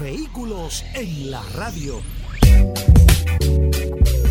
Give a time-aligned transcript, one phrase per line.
[0.00, 2.00] Vehículos en la radio.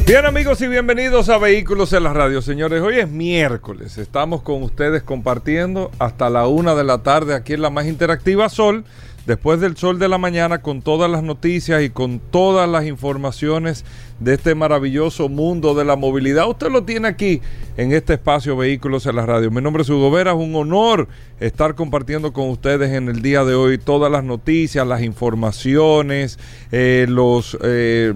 [0.08, 2.42] Bien amigos y bienvenidos a Vehículos en la Radio.
[2.42, 3.98] Señores, hoy es miércoles.
[3.98, 8.50] Estamos con ustedes compartiendo hasta la una de la tarde aquí en la más interactiva
[8.50, 8.86] Sol
[9.26, 13.86] después del sol de la mañana con todas las noticias y con todas las informaciones
[14.22, 16.48] de este maravilloso mundo de la movilidad.
[16.48, 17.42] Usted lo tiene aquí
[17.76, 19.50] en este espacio Vehículos en la Radio.
[19.50, 21.08] Mi nombre es Hugo Vera, es un honor
[21.40, 26.38] estar compartiendo con ustedes en el día de hoy todas las noticias, las informaciones,
[26.72, 28.14] eh, los eh,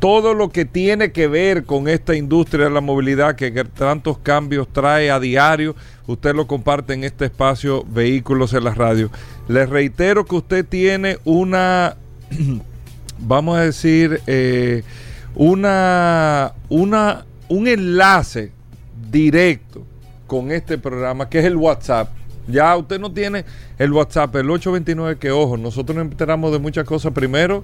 [0.00, 4.66] todo lo que tiene que ver con esta industria de la movilidad que tantos cambios
[4.72, 5.76] trae a diario.
[6.08, 9.08] Usted lo comparte en este espacio Vehículos en la Radio.
[9.46, 11.96] Les reitero que usted tiene una,
[13.20, 14.82] vamos a decir, eh,
[15.38, 18.52] una, una, un enlace
[19.10, 19.86] directo
[20.26, 22.10] con este programa, que es el WhatsApp.
[22.48, 23.44] Ya usted no tiene
[23.78, 27.62] el WhatsApp, el 829, que ojo, nosotros nos enteramos de muchas cosas primero,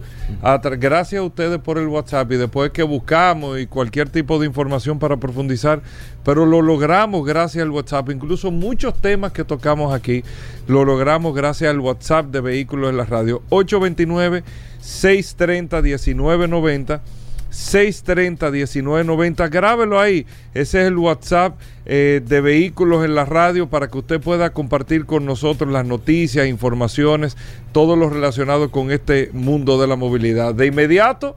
[0.79, 4.99] gracias a ustedes por el WhatsApp y después que buscamos y cualquier tipo de información
[4.99, 5.81] para profundizar,
[6.23, 10.23] pero lo logramos gracias al WhatsApp, incluso muchos temas que tocamos aquí,
[10.69, 14.45] lo logramos gracias al WhatsApp de Vehículos en la Radio, 829
[14.81, 17.24] 630 1990
[17.55, 19.49] 630-1990.
[19.49, 20.27] Grábelo ahí.
[20.53, 25.07] Ese es el WhatsApp eh, de vehículos en la radio para que usted pueda compartir
[25.07, 27.37] con nosotros las noticias, informaciones,
[27.73, 30.55] todo lo relacionado con este mundo de la movilidad.
[30.55, 31.37] De inmediato,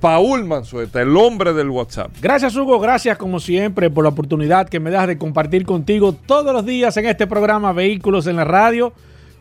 [0.00, 2.10] Paul Manzueta, el hombre del WhatsApp.
[2.20, 6.52] Gracias Hugo, gracias como siempre por la oportunidad que me das de compartir contigo todos
[6.52, 8.92] los días en este programa Vehículos en la Radio.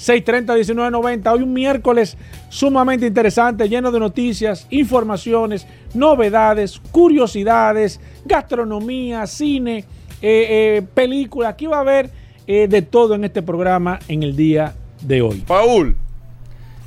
[0.00, 1.32] 630-1990.
[1.32, 2.16] Hoy un miércoles
[2.48, 9.84] sumamente interesante, lleno de noticias, informaciones, novedades, curiosidades, gastronomía, cine,
[10.22, 11.50] eh, eh, película.
[11.50, 12.10] Aquí va a haber
[12.46, 15.44] eh, de todo en este programa en el día de hoy.
[15.46, 15.96] Paul,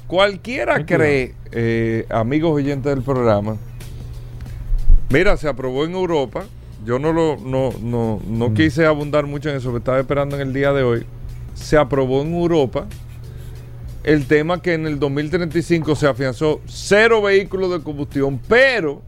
[0.08, 1.36] cualquiera cree,
[2.10, 3.58] amigos oyentes del programa,
[5.10, 6.46] mira, se aprobó en Europa.
[6.84, 8.54] Yo no lo no, no, no mm.
[8.56, 11.06] quise abundar mucho en eso, me estaba esperando en el día de hoy
[11.54, 12.88] se aprobó en Europa
[14.04, 19.02] el tema que en el 2035 se afianzó cero vehículos de combustión, pero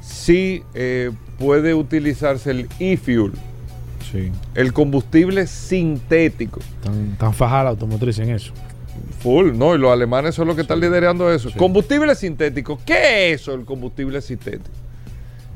[0.00, 3.32] sí eh, puede utilizarse el e-fuel.
[4.54, 6.60] El combustible sintético.
[6.82, 8.52] Tan, tan fajada la automotriz en eso.
[9.20, 11.50] Full, no, y los alemanes son los que están liderando eso.
[11.56, 12.78] Combustible sintético.
[12.84, 14.70] ¿Qué es eso, el combustible sintético?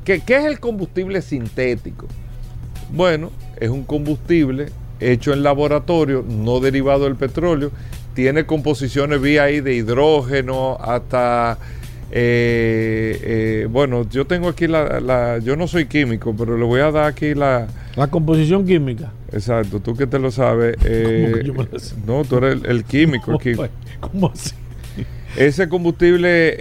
[0.04, 2.06] ¿Qué, ¿Qué es el combustible sintético?
[2.90, 3.30] Bueno,
[3.60, 4.70] es un combustible
[5.00, 7.70] hecho en laboratorio, no derivado del petróleo,
[8.14, 11.58] tiene composiciones vía ahí de hidrógeno hasta...
[12.12, 16.90] Eh, eh, bueno, yo tengo aquí la, Yo no soy químico, pero le voy a
[16.90, 17.66] dar aquí la...
[17.96, 19.12] La composición química.
[19.32, 20.76] Exacto, tú que te lo sabes.
[20.84, 21.42] Eh,
[22.06, 23.38] No, tú eres el, químico.
[24.00, 24.54] ¿Cómo, así?
[25.36, 26.54] ese combustible,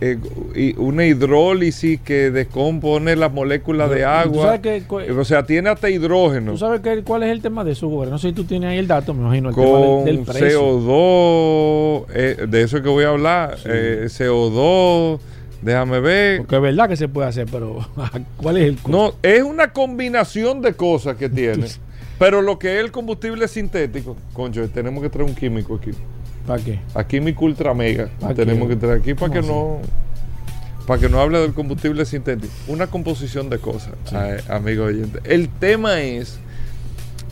[0.00, 0.16] eh,
[0.54, 4.58] y una hidrólisis que descompone las moléculas de ¿Tú agua.
[4.62, 4.82] que-
[5.18, 6.52] o sea, tiene hasta hidrógeno.
[6.52, 8.10] ¿Tú sabes qué- cuál es el tema de eso, Gómez?
[8.10, 10.24] No sé si tú tienes ahí el dato, me imagino, el tema con del, del
[10.24, 10.60] precio.
[10.60, 13.68] CO2, eh, de eso es que voy a hablar, Sí.
[13.70, 15.20] eh, CO2,
[15.62, 16.38] déjame ver.
[16.38, 17.78] Porque es verdad que se puede hacer, pero
[18.36, 18.90] ¿cuál es el costo?
[18.90, 21.66] No, es una combinación de cosas que tiene.
[22.18, 25.92] Pero lo que es el combustible sintético, concho, tenemos que traer un químico aquí.
[26.48, 26.80] ¿Para qué?
[26.94, 28.08] A Químico Ultra Mega.
[28.18, 28.74] ¿Pa' Tenemos qué?
[28.74, 30.08] que traer aquí para que ¿Cómo no
[30.86, 32.50] para que no hable del combustible sintético.
[32.66, 35.20] Una composición de cosas, eh, amigo oyente.
[35.24, 36.38] El tema es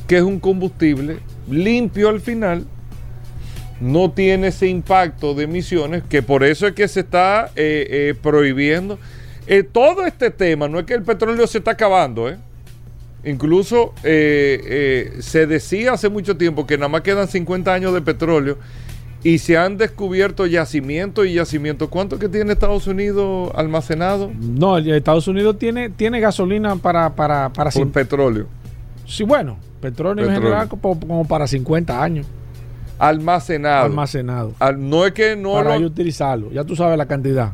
[0.07, 1.21] que es un combustible
[1.51, 2.67] limpio al final,
[3.81, 8.15] no tiene ese impacto de emisiones, que por eso es que se está eh, eh,
[8.21, 8.99] prohibiendo.
[9.47, 12.37] Eh, todo este tema, no es que el petróleo se está acabando, ¿eh?
[13.27, 18.01] Incluso eh, eh, se decía hace mucho tiempo que nada más quedan 50 años de
[18.01, 18.57] petróleo
[19.23, 21.89] y se han descubierto yacimientos y yacimientos.
[21.89, 27.71] ¿Cuánto que tiene Estados Unidos almacenado No, Estados Unidos tiene, tiene gasolina para, para, para
[27.71, 28.47] por petróleo?
[29.07, 30.51] sí, bueno, petróleo, en Petróleo.
[30.59, 32.27] general como, como para 50 años
[32.99, 33.85] Almacenado.
[33.87, 34.53] almacenado.
[34.59, 36.51] Al- no es que no para lo- utilizarlo.
[36.53, 37.53] Ya tú sabes la cantidad.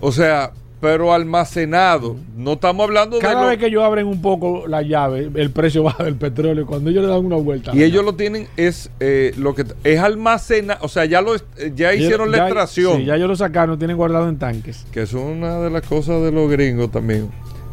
[0.00, 2.16] O sea, pero almacenado.
[2.36, 5.50] No estamos hablando de Cada lo- vez que ellos abren un poco la llave, el
[5.50, 6.66] precio baja del petróleo.
[6.66, 7.72] Cuando ellos le dan una vuelta.
[7.74, 11.40] Y ellos lo tienen, es eh, lo que es almacenado, o sea, ya lo eh,
[11.74, 14.84] ya hicieron la Ya- extracción, Sí, ya ellos lo sacaron, lo tienen guardado en tanques.
[14.92, 17.28] que es una de las cosas de los gringos también.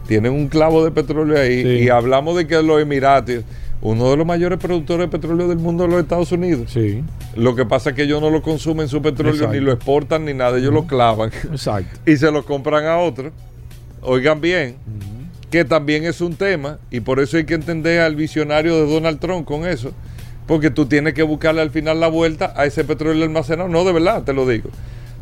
[0.08, 1.70] Tienen un clavo de petróleo ahí Sí.
[1.86, 3.44] y hablamos de que los Emiratos,
[3.86, 6.72] uno de los mayores productores de petróleo del mundo es los Estados Unidos.
[6.72, 7.04] Sí,
[7.36, 9.54] Lo que pasa es que ellos no lo consumen su petróleo Exacto.
[9.54, 12.00] ni lo exportan ni nada, ellos lo clavan exacto.
[12.12, 13.32] y se lo compran a otros.
[14.02, 14.78] Oigan bien,
[15.52, 19.20] que también es un tema y por eso hay que entender al visionario de Donald
[19.20, 19.92] Trump con eso,
[20.48, 23.94] porque tú tienes que buscarle al final la vuelta a ese petróleo almacenado, no de
[23.94, 24.70] verdad, te lo digo.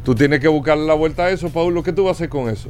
[0.06, 2.48] Tú tienes que buscarle la vuelta a eso, Paulo, ¿qué tú vas a hacer con
[2.48, 2.70] eso?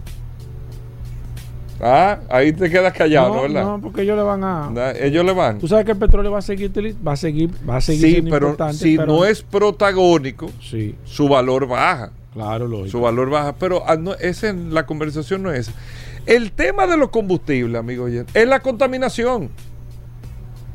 [1.86, 3.64] Ah, ahí te quedas callado, ¿no, no, ¿verdad?
[3.66, 4.72] no, porque ellos le van a.
[5.02, 5.60] Ellos le van.
[5.60, 6.72] Tú sabes que el petróleo va a seguir,
[7.06, 8.78] va a seguir, va a seguir Sí, siendo pero importante.
[8.78, 12.12] si pero- no es protagónico, Sí, su valor baja.
[12.34, 12.90] claro, lógico.
[12.90, 13.56] Su valor baja.
[13.60, 15.74] Pero ah, no, ese, la conversación no es esa.
[16.26, 19.50] El tema de los combustibles, amigo es la contaminación.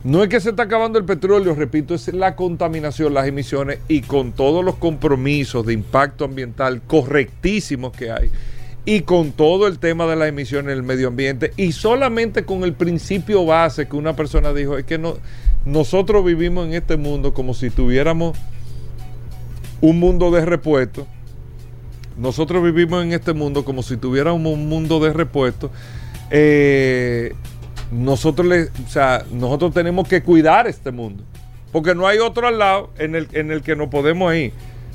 [0.05, 4.03] No es que se está acabando el petróleo, repito, es la contaminación, las emisiones y
[4.03, 8.31] con todos los compromisos de impacto ambiental correctísimos que hay
[8.85, 12.65] y con todo el tema de las emisiones en el medio ambiente y solamente con
[12.65, 15.17] el principio base que una persona dijo, es que no,
[15.65, 18.37] nosotros vivimos en este mundo como si tuviéramos
[19.81, 21.07] un mundo de repuesto
[22.19, 25.71] nosotros vivimos en este mundo como si tuviéramos un mundo de repuesto.
[26.31, 27.33] Eh,
[27.93, 31.23] nosotros, le, o sea, nosotros tenemos que cuidar este mundo.
[31.71, 34.53] Porque no hay otro al lado en el, en el que no podemos ir.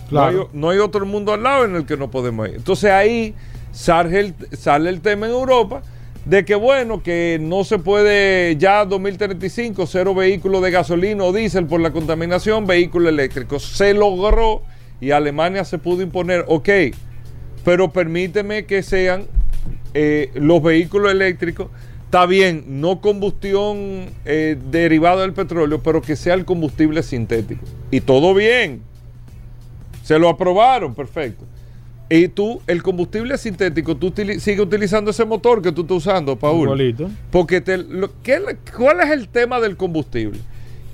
[0.09, 0.33] Claro.
[0.33, 2.55] No, hay, no hay otro mundo al lado en el que no podemos ir.
[2.55, 3.33] Entonces ahí
[3.73, 5.81] sale el, tema en Europa
[6.25, 11.65] de que bueno, que no se puede ya 2035 cero vehículos de gasolina o diésel
[11.65, 13.63] por la contaminación, vehículos eléctricos.
[13.63, 14.61] Se logró
[15.01, 16.69] y Alemania se pudo imponer, ok,
[17.65, 19.25] pero permíteme que sean
[19.93, 21.67] eh, los vehículos eléctricos,
[22.05, 27.65] está bien, no combustión eh, derivada del petróleo, pero que sea el combustible sintético.
[27.91, 28.81] Y todo bien.
[30.03, 31.45] Se lo aprobaron, perfecto.
[32.15, 36.35] Y tú, el combustible sintético, tú utili- sigues utilizando ese motor que tú estás usando,
[36.37, 36.63] Paul.
[36.65, 37.09] Igualito.
[37.31, 38.39] Porque te, lo- ¿qué
[38.77, 40.39] ¿cuál es el tema del combustible?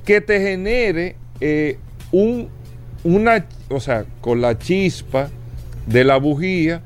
[0.06, 1.78] Que te genere eh,
[2.14, 2.48] un,
[3.04, 5.30] una, o sea, con la chispa
[5.88, 6.82] de la bujía,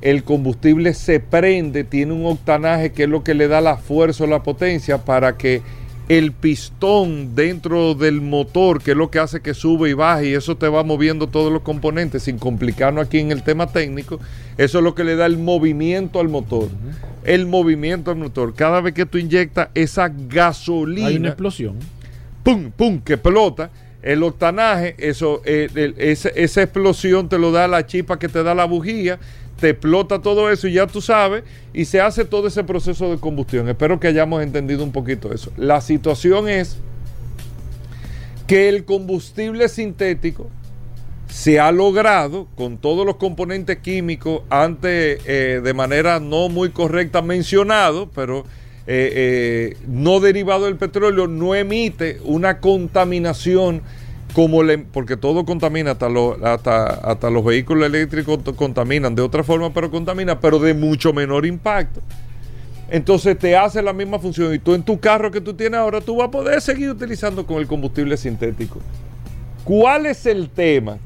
[0.00, 4.24] el combustible se prende, tiene un octanaje que es lo que le da la fuerza
[4.24, 5.60] o la potencia para que
[6.08, 10.32] el pistón dentro del motor, que es lo que hace que sube y baje, y
[10.34, 14.18] eso te va moviendo todos los componentes sin complicarnos aquí en el tema técnico,
[14.56, 16.68] eso es lo que le da el movimiento al motor.
[17.24, 18.54] El movimiento al motor.
[18.54, 21.76] Cada vez que tú inyectas esa Hay una gasolina, explosión.
[22.42, 27.68] pum, pum, que explota, el octanaje, eso, eh, el- ese- esa explosión te lo da
[27.68, 29.18] la chispa que te da la bujía,
[29.60, 33.18] te explota todo eso y ya tú sabes, y se hace todo ese proceso de
[33.18, 33.68] combustión.
[33.68, 35.52] Espero que hayamos entendido un poquito eso.
[35.56, 36.76] La situación es
[38.46, 40.48] que el combustible sintético
[41.28, 47.20] se ha logrado con todos los componentes químicos antes eh, de manera no muy correcta
[47.20, 48.44] mencionado, pero
[48.86, 53.82] eh, eh, no derivado del petróleo, no emite una contaminación
[54.34, 59.42] como le, porque todo contamina, hasta, lo- hasta, hasta los vehículos eléctricos contaminan de otra
[59.42, 62.00] forma, pero contamina, pero de mucho menor impacto.
[62.90, 66.00] Entonces te hace la misma función y tú en tu carro que tú tienes ahora,
[66.00, 68.80] tú vas a poder seguir utilizando con el combustible sintético.
[69.64, 70.98] ¿Cuál es el tema?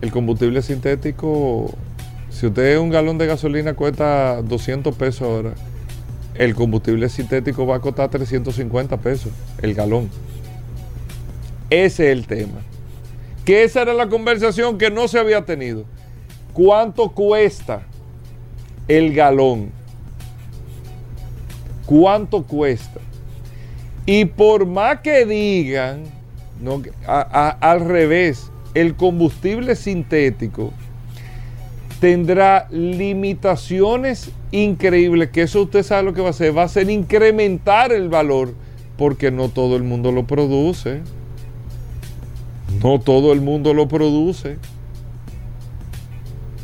[0.00, 1.74] El combustible sintético,
[2.30, 5.54] si usted un galón de gasolina cuesta 200 pesos ahora,
[6.34, 10.08] el combustible sintético va a costar 350 pesos el galón.
[11.70, 12.60] Ese es el tema.
[13.44, 15.84] Que esa era la conversación que no se había tenido.
[16.52, 17.82] ¿Cuánto cuesta
[18.88, 19.70] el galón?
[21.84, 23.00] ¿Cuánto cuesta?
[24.04, 26.04] Y por más que digan,
[26.60, 30.72] no, al revés, el combustible sintético
[32.00, 36.90] tendrá limitaciones increíbles, que eso usted sabe lo que va a hacer, va a ser
[36.90, 38.54] incrementar el valor,
[38.96, 41.00] porque no todo el mundo lo produce.
[42.82, 44.58] No todo el mundo lo produce.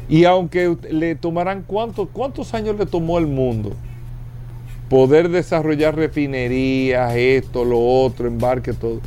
[0.08, 3.72] Y aunque le tomarán cuántos, cuántos años le tomó al mundo
[4.90, 9.00] poder desarrollar refinerías, esto, lo otro, embarque, todo.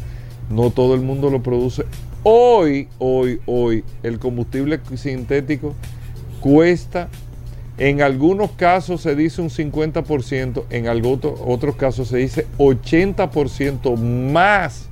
[0.50, 1.86] No todo el mundo lo produce.
[2.24, 5.76] Hoy, hoy, hoy, el combustible sintético
[6.40, 7.08] cuesta,
[7.78, 14.90] en algunos casos se dice un 50%, en algo- otros casos se dice 80% más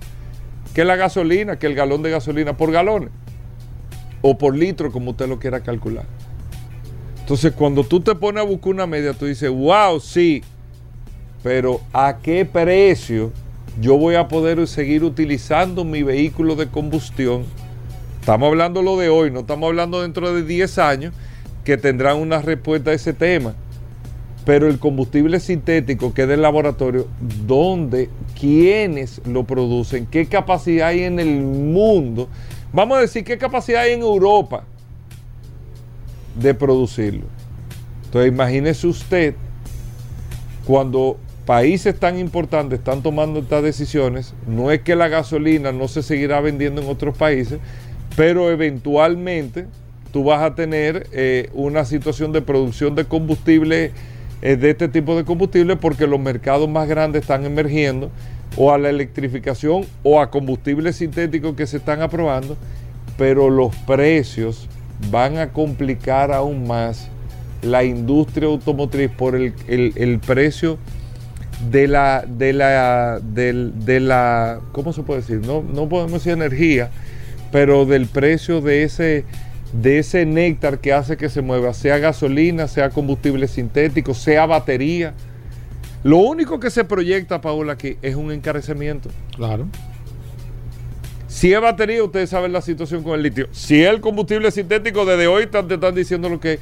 [0.73, 3.09] que la gasolina, que el galón de gasolina por galones
[4.21, 6.05] o por litro, como usted lo quiera calcular.
[7.19, 10.43] Entonces, cuando tú te pones a buscar una media, tú dices, wow, sí,
[11.41, 13.31] pero ¿a qué precio
[13.79, 17.45] yo voy a poder seguir utilizando mi vehículo de combustión?
[18.19, 21.13] Estamos hablando lo de hoy, no estamos hablando dentro de 10 años
[21.63, 23.53] que tendrán una respuesta a ese tema.
[24.45, 27.07] Pero el combustible sintético que es del laboratorio,
[27.47, 28.09] ¿dónde?
[28.39, 30.05] ¿Quiénes lo producen?
[30.05, 32.27] ¿Qué capacidad hay en el mundo?
[32.73, 34.65] Vamos a decir, ¿qué capacidad hay en Europa
[36.35, 37.25] de producirlo?
[38.05, 39.35] Entonces imagínese usted
[40.65, 46.01] cuando países tan importantes están tomando estas decisiones, no es que la gasolina no se
[46.01, 47.59] seguirá vendiendo en otros países,
[48.15, 49.65] pero eventualmente
[50.11, 53.91] tú vas a tener eh, una situación de producción de combustible,
[54.43, 58.11] eh, de este tipo de combustible, porque los mercados más grandes están emergiendo
[58.57, 62.55] o a la electrificación o a combustibles sintéticos que se están aprobando,
[63.17, 64.67] pero los precios
[65.09, 67.07] van a complicar aún más
[67.61, 70.77] la industria automotriz por el, el- precio
[71.71, 75.41] de la, de la, de la, ¿cómo se puede decir?
[75.45, 76.89] No, no podemos decir energía,
[77.51, 79.23] pero del precio de ese,
[79.73, 85.13] de ese néctar que hace que se mueva, sea gasolina, sea combustible sintético, sea batería.
[86.03, 89.09] Lo único que se proyecta, Paola, aquí es un encarecimiento.
[89.35, 89.67] Claro.
[91.27, 93.47] Si es batería, ustedes saben la situación con el litio.
[93.51, 96.59] Si es el combustible sintético, desde hoy te están diciendo lo que es.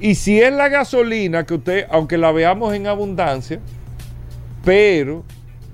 [0.00, 3.60] Y si es la gasolina, que usted, aunque la veamos en abundancia,
[4.64, 5.24] pero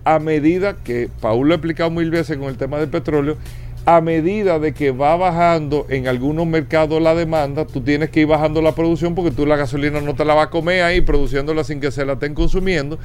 [0.05, 3.37] a medida que, Paul lo ha explicado mil veces con el tema del petróleo,
[3.85, 8.27] a medida de que va bajando en algunos mercados la demanda, tú tienes que ir
[8.27, 11.65] bajando la producción porque tú la gasolina no te la vas a comer ahí produciéndola
[11.65, 12.99] sin que se la estén consumiendo.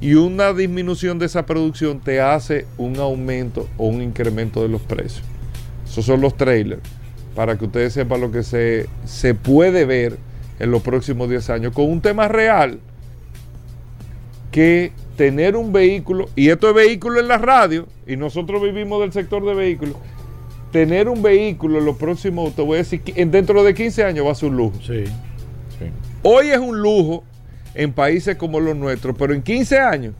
[0.00, 4.80] Y una disminución de esa producción te hace un aumento o un incremento de los
[4.80, 5.22] precios.
[5.84, 6.80] Esos son los trailers.
[7.34, 10.16] Para que ustedes sepan lo que se, se puede ver
[10.58, 11.72] en los próximos 10 años.
[11.74, 12.80] Con un tema real
[14.50, 19.12] que tener un vehículo, y esto es vehículo en la radio, y nosotros vivimos del
[19.12, 19.96] sector de vehículos,
[20.72, 24.32] tener un vehículo en los próximos, te voy a decir, dentro de 15 años va
[24.32, 24.78] a ser un lujo.
[24.86, 25.04] Sí.
[26.22, 27.24] Hoy es un lujo
[27.74, 30.14] en países como los nuestros, pero en 15 años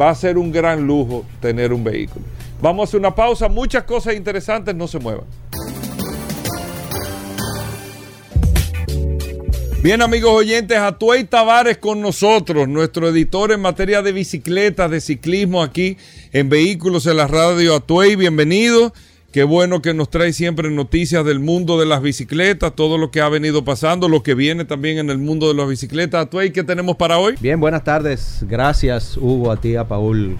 [0.00, 2.24] va a ser un gran lujo tener un vehículo.
[2.60, 5.24] Vamos a hacer una pausa, muchas cosas interesantes, no se muevan.
[9.84, 15.62] Bien amigos oyentes, Atuey Tavares con nosotros, nuestro editor en materia de bicicletas, de ciclismo
[15.62, 15.98] aquí
[16.32, 18.94] en Vehículos en la Radio Atuey, bienvenido.
[19.30, 23.20] Qué bueno que nos trae siempre noticias del mundo de las bicicletas, todo lo que
[23.20, 26.28] ha venido pasando, lo que viene también en el mundo de las bicicletas.
[26.28, 27.34] Atuey, ¿qué tenemos para hoy?
[27.38, 28.38] Bien, buenas tardes.
[28.48, 30.38] Gracias, Hugo, a ti, a Paul,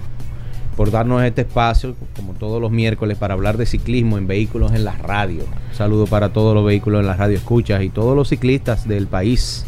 [0.75, 4.83] por darnos este espacio, como todos los miércoles, para hablar de ciclismo en vehículos en
[4.83, 5.43] la radio.
[5.43, 9.07] Un saludo para todos los vehículos en la radio escuchas y todos los ciclistas del
[9.07, 9.65] país.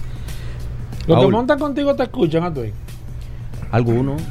[1.07, 2.61] Los que montan contigo te escuchan a tú.
[3.71, 4.21] Algunos,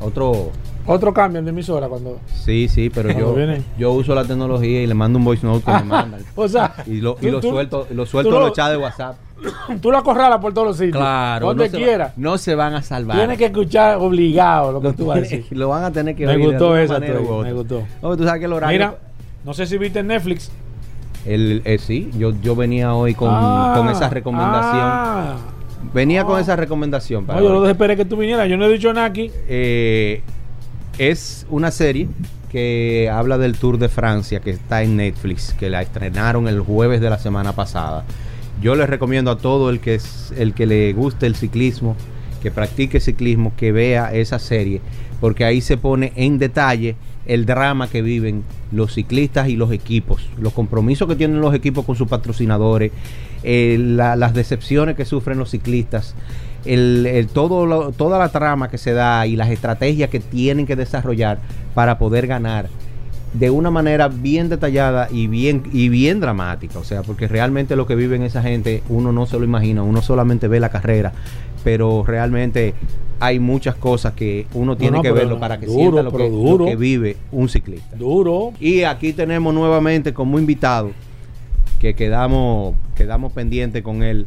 [0.00, 0.50] otro,
[0.86, 2.18] Otro cambio de emisora cuando.
[2.34, 3.62] sí, sí, pero yo, viene.
[3.78, 6.22] yo uso la tecnología y le mando un voice note que me mandan.
[6.34, 9.16] o sea, Y lo, y tú- lo suelto, lo suelto lo- los chats de WhatsApp.
[9.80, 10.96] Tú la corralas por todos los sitios.
[10.96, 12.12] Claro, Donde no se, va- quiera.
[12.16, 13.16] no se van a salvar.
[13.18, 15.46] Tienes que escuchar obligado lo que tú vas a decir.
[15.50, 17.42] lo van a tener que Me oír gustó esa, manera otra.
[17.48, 17.82] me gustó.
[18.02, 18.94] No, tú sabes que el horario Mira,
[19.44, 20.50] no sé si viste en Netflix.
[21.24, 24.80] El, eh, sí, yo, yo venía hoy con, Ah, con esa recomendación.
[24.82, 25.36] ah.
[25.94, 27.24] venía con esa recomendación.
[27.26, 28.48] Para No, yo lo esperé que tú vinieras.
[28.48, 29.30] Yo no he dicho nada aquí.
[29.48, 30.22] Eh,
[30.98, 32.08] Es una serie
[32.50, 37.00] que habla del Tour de Francia que está en Netflix, que la estrenaron el jueves
[37.00, 38.04] de la semana pasada.
[38.62, 41.96] Yo les recomiendo a todo el que es, el que le guste el ciclismo,
[42.40, 44.80] que practique ciclismo, que vea esa serie,
[45.20, 46.94] porque ahí se pone en detalle
[47.26, 48.42] el drama que viven
[48.72, 52.90] los ciclistas y los equipos, los compromisos que tienen los equipos con sus patrocinadores,
[53.44, 56.14] eh, la- las decepciones que sufren los ciclistas,
[57.32, 61.38] toda la trama que se da y las estrategias que tienen que desarrollar
[61.74, 62.68] para poder ganar
[63.32, 67.86] de una manera bien detallada y bien y bien dramática, o sea, porque realmente lo
[67.86, 71.12] que viven esa gente uno no se lo imagina, uno solamente ve la carrera,
[71.64, 72.74] pero realmente
[73.20, 76.18] hay muchas cosas que uno tiene no, que verlo para que duro, sienta lo que,
[76.18, 76.64] lo duro.
[76.66, 77.96] que vive un ciclista.
[77.96, 78.52] Duro.
[78.58, 80.90] Y aquí tenemos nuevamente como invitado
[81.78, 84.26] que quedamos quedamos pendientes con él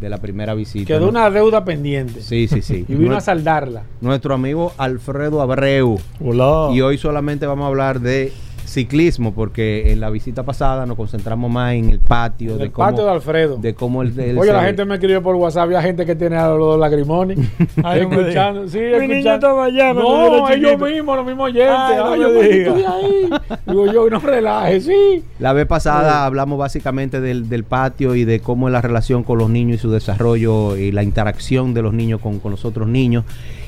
[0.00, 0.86] de la primera visita.
[0.86, 1.08] Quedó ¿no?
[1.08, 2.22] una deuda pendiente.
[2.22, 2.84] Sí, sí, sí.
[2.88, 3.82] Y vino a saldarla.
[4.00, 5.98] nuestro amigo Alfredo Abreu.
[6.20, 6.68] Hola.
[6.72, 8.32] Y hoy solamente vamos a hablar de
[8.76, 12.72] ciclismo porque en la visita pasada nos concentramos más en el patio, En de el
[12.72, 13.56] cómo, patio de Alfredo.
[13.56, 16.36] de cómo el, el Oye, la gente me escribió por WhatsApp, había gente que tiene
[16.36, 17.38] a los lagrimones.
[17.76, 19.14] No me escuchando, sí, Mi escuchando.
[19.14, 20.86] niño estaba allá No, ellos chiquito.
[20.86, 21.74] mismos, los mismos oyentes.
[21.76, 22.76] Ay, no Ay, me yo diga.
[22.76, 23.30] estoy ahí.
[23.66, 25.22] Digo yo, no relaje, sí.
[25.38, 29.38] La vez pasada hablamos básicamente del, del patio y de cómo es la relación con
[29.38, 32.86] los niños y su desarrollo y la interacción de los niños con, con los otros
[32.88, 33.24] niños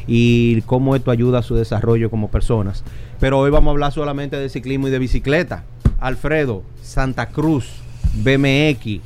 [0.09, 2.83] y cómo esto ayuda a su desarrollo como personas.
[3.21, 5.62] Pero hoy vamos a hablar solamente de ciclismo y de bicicleta.
[6.00, 7.67] Alfredo, Santa Cruz,
[8.15, 9.00] BMX.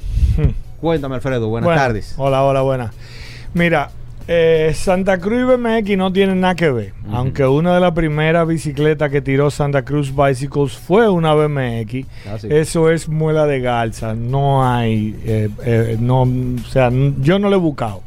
[0.80, 2.14] Cuéntame, Alfredo, buenas Bueno, tardes.
[2.16, 2.94] Hola, hola, buenas.
[3.54, 3.90] Mira,
[4.28, 6.92] eh, Santa Cruz y BMX no tienen nada que ver.
[7.10, 12.06] Aunque una de las primeras bicicletas que tiró Santa Cruz Bicycles fue una BMX.
[12.28, 12.48] Ah, sí.
[12.50, 14.14] Eso es muela de galsa.
[14.14, 15.16] No hay.
[15.24, 16.90] eh, eh, no, o sea,
[17.20, 18.02] yo no lo he buscado.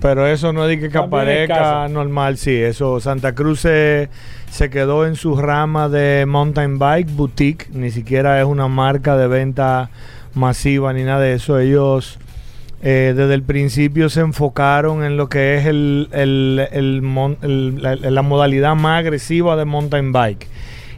[0.00, 1.88] Pero eso no es de que, casa.
[1.88, 2.54] normal, sí.
[2.54, 4.08] Eso, Santa Cruz se,
[4.50, 7.68] se quedó en su rama de mountain bike boutique.
[7.72, 9.90] Ni siquiera es una marca de venta
[10.34, 11.58] masiva ni nada de eso.
[11.58, 12.18] Ellos
[12.82, 17.80] eh, desde el principio se enfocaron en lo que es el, el- el mon- el-
[17.82, 20.48] la, la modalidad más agresiva de mountain bike.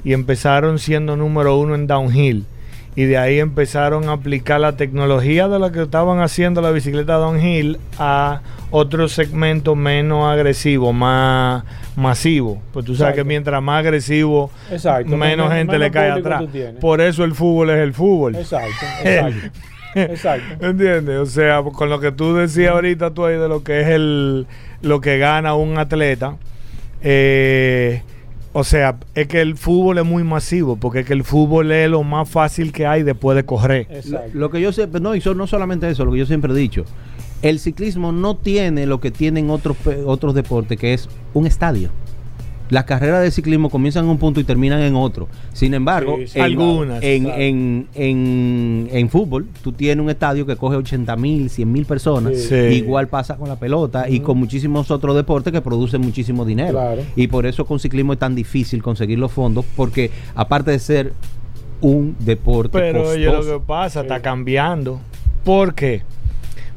[0.03, 2.45] Y empezaron siendo número uno en downhill.
[2.97, 7.15] Y de ahí empezaron a aplicar la tecnología de lo que estaban haciendo la bicicleta
[7.15, 11.65] downhill a otro segmento menos agresivo, más
[11.97, 12.63] masivo.
[12.73, 15.17] Pues tú sabes que mientras más agresivo, Exacto.
[15.17, 16.45] menos gente menos le cae atrás.
[16.81, 18.37] Por eso el fútbol es el fútbol.
[18.37, 19.59] Exacto, exacto.
[19.95, 20.67] exacto.
[20.67, 21.19] ¿Entiendes?
[21.19, 24.47] O sea, con lo que tú decías ahorita tú ahí de lo que es el
[24.83, 26.37] lo que gana un atleta,
[27.03, 28.03] eh,
[28.55, 31.91] o sea, es que el fútbol es muy masivo, porque es que el fútbol es
[31.91, 33.87] lo más fácil que hay después de correr.
[33.91, 34.31] Lo, exacto.
[34.33, 36.57] lo que yo siempre, no, y so- no solamente eso, lo que yo siempre he
[36.57, 36.85] dicho,
[37.43, 41.91] el ciclismo no tiene lo que tienen otros, pe- otros deportes, que es un estadio.
[42.75, 45.29] Las carreras de ciclismo comienzan en un punto y terminan en otro.
[45.53, 47.41] Sin embargo, Sí, sí, en, Algunas, en, claro.
[47.41, 52.37] en, en- en fútbol, tú tienes un estadio que coge 80 mil, 100 mil personas.
[52.37, 52.49] Sí.
[52.49, 52.55] Sí.
[52.79, 56.73] Igual pasa con la pelota y con muchísimos otros deportes que producen muchísimo dinero.
[56.73, 57.03] Claro.
[57.15, 61.13] Y por eso con ciclismo es tan difícil conseguir los fondos, porque aparte de ser
[61.81, 64.07] un deporte Pero oye, lo costoso, que pasa, Sí.
[64.07, 64.99] está cambiando.
[65.45, 66.03] ¿Por qué?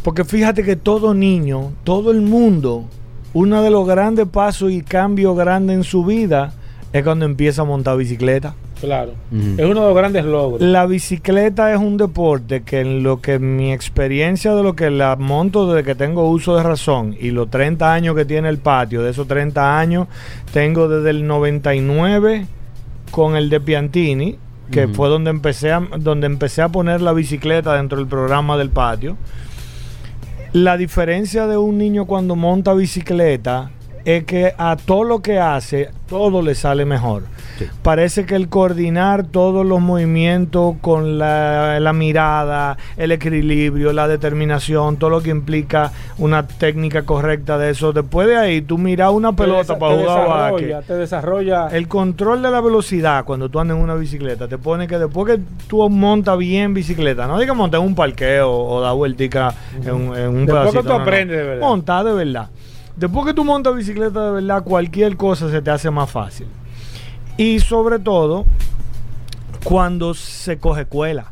[0.03, 2.85] Porque fíjate que todo niño, todo el mundo,
[3.33, 6.53] uno de los grandes pasos y cambios grandes en su vida
[6.93, 8.55] es cuando empieza a montar bicicleta.
[8.79, 9.13] Claro.
[9.31, 10.61] Es uno de los grandes logros.
[10.61, 15.15] La bicicleta es un deporte que en lo que mi experiencia de lo que la
[15.15, 19.01] monto desde que tengo uso de razón y los 30 años que tiene el patio,
[19.01, 20.07] de esos 30 años,
[20.53, 22.45] tengo desde el 99
[23.09, 24.37] con el de Piantini,
[24.71, 28.69] que fue donde empecé, a, donde empecé a poner la bicicleta dentro del programa del
[28.69, 29.17] patio.
[30.53, 33.71] La diferencia de un niño cuando monta bicicleta
[34.09, 37.23] es que a todo lo que hace, todo le sale mejor.
[37.59, 37.65] Sí.
[37.81, 44.95] Parece que el coordinar todos los movimientos con la, la mirada, el equilibrio, la determinación,
[44.95, 47.91] todo lo que implica una técnica correcta de eso.
[47.91, 50.17] Después de ahí, tú miras una pelota para te jugar
[50.53, 50.81] desarrolla.
[50.83, 51.67] Te desarrolla.
[51.69, 55.35] El control de la velocidad cuando tú andas en una bicicleta te pone que después
[55.35, 59.93] que tú montas bien bicicleta, no digas montar en un parqueo o dar vueltica en,
[59.93, 61.01] un- en un Después que pedacito, tú no, no.
[61.03, 61.67] aprendes de verdad.
[61.67, 62.49] Montar de verdad.
[62.97, 66.47] Después que tú montas bicicleta de verdad, cualquier cosa se te hace más fácil.
[67.37, 68.45] Y sobre todo,
[69.63, 71.31] cuando se coge cuela.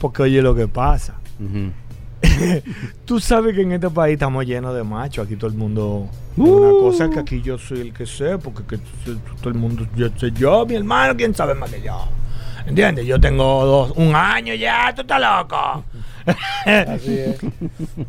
[0.00, 1.14] Porque oye lo que pasa.
[3.04, 5.26] Tú sabes que en este país estamos llenos de machos.
[5.26, 6.06] Aquí todo el mundo.
[6.36, 8.78] Una cosa que aquí yo soy el que sé, porque que
[9.40, 9.86] todo el mundo.
[9.96, 12.06] Yo sé yo, mi hermano, quién sabe más que yo.
[12.66, 13.06] ¿Entiendes?
[13.06, 15.84] Yo tengo dos, un año ya, tú estás loco.
[16.66, 17.36] Así es.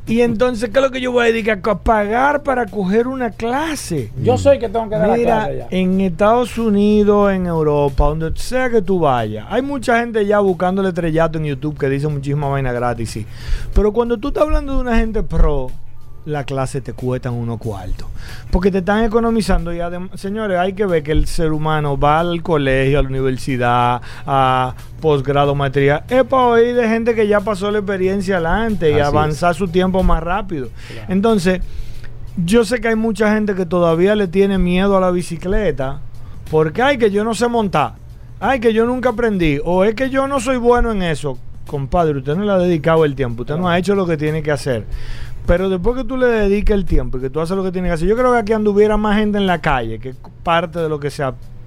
[0.07, 1.59] Y entonces, ¿qué es lo que yo voy a dedicar?
[1.63, 4.11] A pagar para coger una clase.
[4.21, 5.67] Yo soy que tengo que dar la Mira, clase ya.
[5.71, 10.81] en Estados Unidos, en Europa, donde sea que tú vayas, hay mucha gente ya buscando
[10.81, 13.25] el estrellato en YouTube que dice muchísima vaina gratis, sí.
[13.73, 15.71] Pero cuando tú estás hablando de una gente pro,
[16.25, 18.07] la clase te cuestan unos cuartos.
[18.51, 22.19] Porque te están economizando y además, señores, hay que ver que el ser humano va
[22.19, 26.03] al colegio, a la universidad, a posgrado, maestría.
[26.07, 29.07] Es para oír de gente que ya pasó la experiencia adelante y Así es.
[29.07, 30.69] avanzar su tiempo más rápido.
[31.07, 31.61] Entonces,
[32.45, 35.99] yo sé que hay mucha gente que todavía le tiene miedo a la bicicleta
[36.49, 37.95] porque ay que yo no sé montar,
[38.39, 41.37] ay que yo nunca aprendí o es que yo no soy bueno en eso.
[41.67, 44.41] Compadre, usted no le ha dedicado el tiempo, usted no ha hecho lo que tiene
[44.43, 44.85] que hacer.
[45.45, 47.89] Pero después que tú le dediques el tiempo y que tú haces lo que tienes
[47.89, 50.79] que hacer, yo creo que aquí anduviera más gente en la calle, que es parte
[50.79, 51.23] de lo que se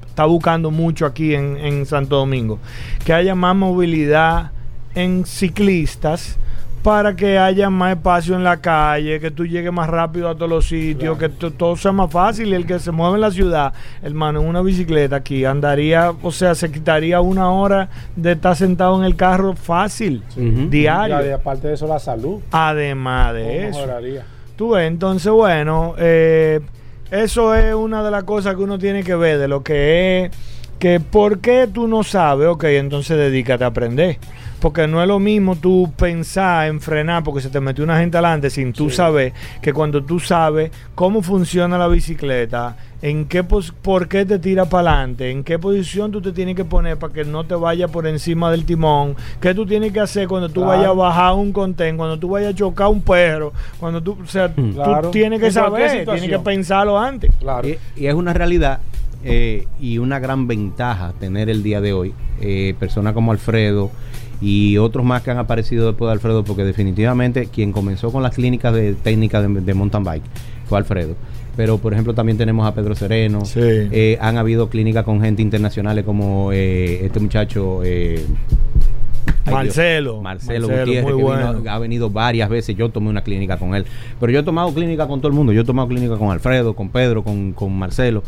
[0.06, 2.58] está buscando mucho aquí en, en Santo Domingo,
[3.04, 4.52] que haya más movilidad
[4.94, 6.38] en ciclistas
[6.84, 10.50] para que haya más espacio en la calle, que tú llegues más rápido a todos
[10.50, 12.48] los sitios, que to- todo sea más fácil.
[12.50, 16.30] Y el que se mueve en la ciudad, hermano, en una bicicleta aquí, andaría, o
[16.30, 21.26] sea, se quitaría una hora de estar sentado en el carro fácil, diario.
[21.26, 22.40] Y aparte de eso, la salud.
[22.52, 23.78] Además de ¿Cómo eso.
[23.80, 24.26] mejoraría?
[24.54, 26.60] Tú ves, entonces, bueno, eh,
[27.10, 30.30] eso es una de las cosas que uno tiene que ver de lo que es,
[30.78, 34.18] que por qué tú no sabes, ok, entonces dedícate a aprender.
[34.64, 38.16] Porque no es lo mismo tú pensar en frenar porque se te metió una gente
[38.16, 43.74] adelante sin tú saber que cuando tú sabes cómo funciona la bicicleta, en qué pos-
[43.82, 47.12] por qué te tira para adelante, en qué posición tú te tienes que poner para
[47.12, 50.62] que no te vaya por encima del timón, qué tú tienes que hacer cuando tú
[50.62, 50.68] Claro.
[50.78, 54.26] vayas a bajar un contén, cuando tú vayas a chocar un perro, cuando tú, o
[54.26, 55.02] sea, Claro.
[55.02, 57.30] tú tienes que En saber, tienes que pensarlo antes.
[57.38, 57.68] Claro.
[57.68, 58.78] Y, y es una realidad
[59.26, 63.90] eh, y una gran ventaja tener el día de hoy eh, personas como Alfredo
[64.44, 68.34] y otros más que han aparecido después de Alfredo, porque definitivamente quien comenzó con las
[68.34, 70.24] clínicas de técnica de, de mountain bike
[70.66, 71.14] fue Alfredo.
[71.56, 73.44] Pero, por ejemplo, también tenemos a Pedro Sereno.
[73.44, 73.60] Sí.
[73.62, 77.80] Eh, han habido clínicas con gente internacionales como eh, este muchacho.
[77.84, 78.24] eh,
[79.46, 80.20] Marcelo.
[80.22, 81.18] Marcelo, Marcelo, Gutiérrez, muy que
[81.62, 82.74] vino- ha venido varias veces.
[82.76, 83.84] Yo tomé una clínica con él.
[84.18, 85.52] Pero yo he tomado clínica con todo el mundo.
[85.52, 88.22] Yo he tomado clínica con Alfredo, con Pedro, con, con Marcelo.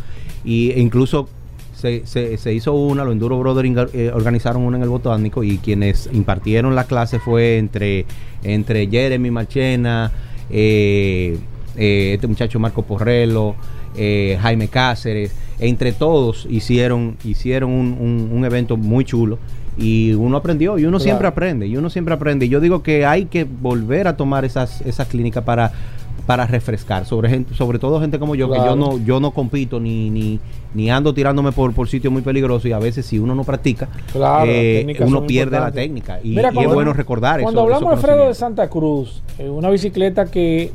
[0.45, 1.29] Y, e incluso
[1.77, 5.45] se, se- se hizo una, los Enduro Brothers eh, organizaron una en el Botánico.
[5.45, 8.07] Y quienes impartieron la clase fue entre,
[8.43, 10.11] entre Jeremy Marchena,
[10.51, 11.39] eh,
[11.77, 13.55] eh, este muchacho Marco Porrelo,
[13.97, 15.33] eh, Jaime Cáceres.
[15.59, 19.39] Entre todos hicieron, hicieron un, un- un evento muy chulo.
[19.79, 21.05] Y uno aprendió, y uno Claro.
[21.05, 22.49] siempre aprende, y uno siempre aprende.
[22.49, 25.71] Yo digo que hay que volver a tomar esas, esas clínicas para,
[26.27, 29.79] para refrescar, sobre gente, sobre todo gente como yo, que yo no, yo no compito
[29.79, 30.41] ni, ni,
[30.75, 33.89] ni ando tirándome por, por sitios muy peligrosos, y a veces si uno no practica,
[34.13, 36.19] Claro, eh, uno pierde la técnica.
[36.23, 37.65] Y, Mira, y es cuando- bueno recordar Cuando eso.
[37.75, 38.35] hablamos, esos Alfredo, de.
[38.35, 40.73] Santa Cruz, eh, una bicicleta que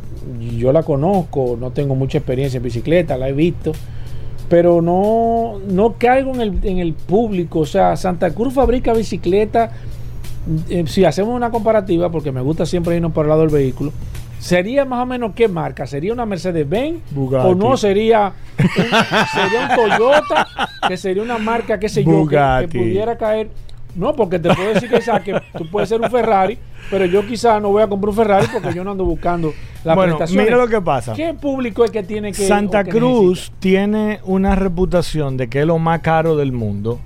[0.57, 3.73] yo la conozco, no tengo mucha experiencia en bicicleta, la he visto,
[4.47, 7.59] pero no, no caigo en el, en el público.
[7.59, 9.71] O sea, Santa Cruz fabrica bicicleta.
[10.69, 13.91] eh, si hacemos una comparativa, porque me gusta siempre irnos por el lado del vehículo,
[14.41, 15.85] ¿sería más o menos qué marca?
[15.87, 16.99] ¿Sería una Mercedes-Benz?
[17.11, 17.47] Bugatti.
[17.49, 18.65] ¿O no sería un,
[19.33, 20.47] sería un Toyota?
[20.87, 23.49] Que sería una marca, qué sé yo, que- pudiera caer.
[23.93, 26.57] No, porque te puedo decir que, que tú puedes ser un Ferrari,
[26.89, 29.95] pero yo quizá no voy a comprar un Ferrari porque yo no ando buscando la
[29.95, 30.45] Bueno, prestación.
[30.45, 31.11] mira lo que pasa.
[31.13, 35.65] ¿Qué público es que tiene que Santa que Cruz tiene una reputación de que es
[35.65, 37.01] lo más caro del mundo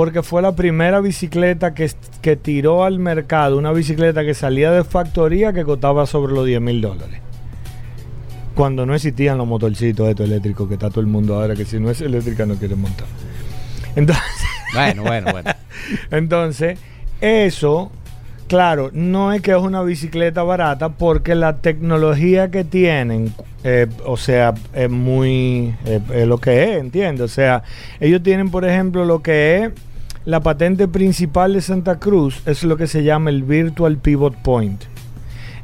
[0.00, 1.90] porque fue la primera bicicleta que,
[2.22, 6.58] que tiró al mercado, una bicicleta que salía de factoría que costaba sobre los 10
[6.62, 7.20] mil dólares.
[8.54, 11.78] Cuando no existían los motorcitos estos eléctricos que está todo el mundo ahora, que si
[11.78, 13.06] no es eléctrica no quiere montar.
[13.94, 14.24] Entonces,
[14.72, 15.50] Bueno, bueno, bueno.
[16.10, 16.78] entonces,
[17.20, 17.92] eso,
[18.48, 23.34] claro, no es que es una bicicleta barata porque la tecnología que tienen,
[23.64, 27.20] eh, o sea, es muy, eh, es lo que es, ¿entiendes?
[27.20, 27.64] O sea,
[28.00, 29.72] ellos tienen, por ejemplo, lo que es
[30.24, 34.82] la patente principal de Santa Cruz, es lo que se llama el Virtual Pivot Point.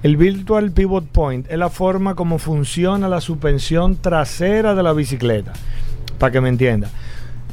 [0.03, 5.53] El Virtual Pivot Point es la forma como funciona la suspensión trasera de la bicicleta,
[6.19, 6.89] para que me entienda.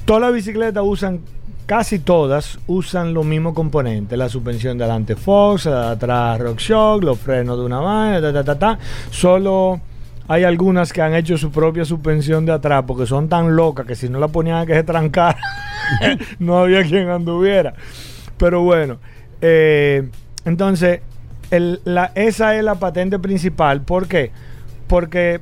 [0.06, 1.20] Todas las bicicletas usan,
[1.66, 4.18] casi todas usan los mismos componentes.
[4.18, 6.40] La suspensión de adelante Fox, la de atrás
[7.02, 8.80] los frenos de una vaina, ta, ta, ta, ta.
[9.12, 9.82] Solo
[10.28, 13.96] hay algunas que han hecho su propia suspensión de atrás porque son tan locas que
[13.96, 15.38] si no la ponían a que se trancara,
[16.40, 17.74] no había quien anduviera.
[18.38, 18.98] Pero bueno,
[19.42, 20.10] eh,
[20.46, 21.02] entonces,
[22.16, 23.82] esa es la patente principal.
[23.82, 24.32] ¿Por qué?
[24.88, 25.42] Porque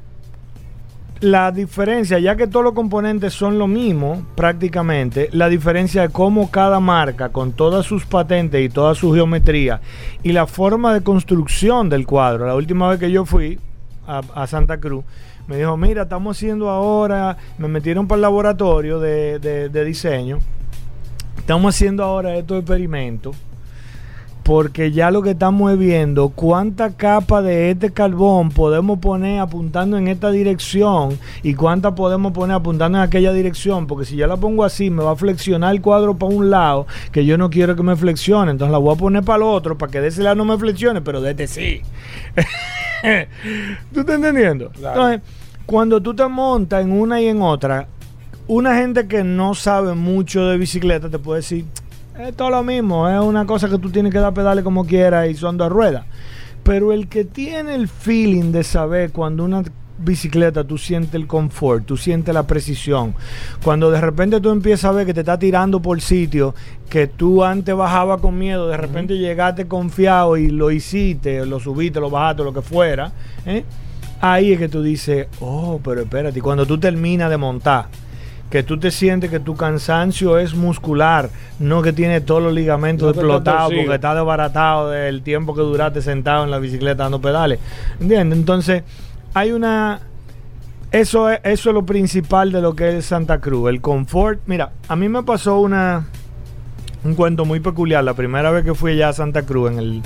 [1.22, 6.50] la diferencia, ya que todos los componentes son lo mismo prácticamente, la diferencia de cómo
[6.50, 9.82] cada marca, con todas sus patentes y toda su geometría
[10.24, 13.60] y la forma de construcción del cuadro, la última vez que yo fui
[14.08, 15.04] a, Santa Cruz,
[15.48, 20.40] me dijo, mira, estamos haciendo ahora, me metieron para el laboratorio de, de- de diseño,
[21.38, 23.36] estamos haciendo ahora estos experimentos
[24.44, 30.00] porque ya lo que estamos es viendo cuánta capa de este carbón podemos poner apuntando
[30.00, 34.38] en esta dirección y cuánta podemos poner apuntando en aquella dirección, porque si yo la
[34.38, 37.76] pongo así me va a flexionar el cuadro para un lado, que yo no quiero
[37.76, 40.24] que me flexione, entonces la voy a poner para el otro, para que de ese
[40.24, 41.82] lado no me flexione, pero de este sí.
[43.94, 44.72] ¿Tú estás entendiendo?
[44.76, 45.22] Entonces,
[45.66, 47.88] cuando tú te montas en una y en otra,
[48.48, 51.66] una gente que no sabe mucho de bicicleta te puede decir,
[52.20, 55.30] es todo lo mismo, es una cosa que tú tienes que dar pedales como quieras
[55.30, 56.06] y son dos ruedas.
[56.64, 59.64] Pero el que tiene el feeling de saber cuando una
[60.04, 63.14] bicicleta tú sientes el confort, tú sientes la precisión.
[63.64, 66.54] Cuando de repente tú empiezas a ver que te está tirando por sitio
[66.90, 72.00] que tú antes bajabas con miedo, de repente llegaste confiado y lo hiciste, lo subiste,
[72.00, 73.12] lo bajaste, lo que fuera,
[73.46, 73.64] ¿eh?
[74.20, 77.88] ahí es que tú dices, oh, pero espérate, y cuando tú terminas de montar,
[78.52, 83.16] que tú te sientes que tu cansancio es muscular, no que tiene todos los ligamentos
[83.16, 87.60] No explotados porque está desbaratado del tiempo que duraste sentado en la bicicleta dando pedales.
[88.00, 88.38] ¿Entiendes?
[88.38, 88.84] Entonces,
[89.34, 90.02] hay una...
[90.92, 94.42] Eso es, eso es lo principal de lo que es Santa Cruz, el confort.
[94.46, 96.08] Mira, a mí me pasó una,
[97.06, 100.02] un cuento muy peculiar la primera vez que fui allá a Santa Cruz en el,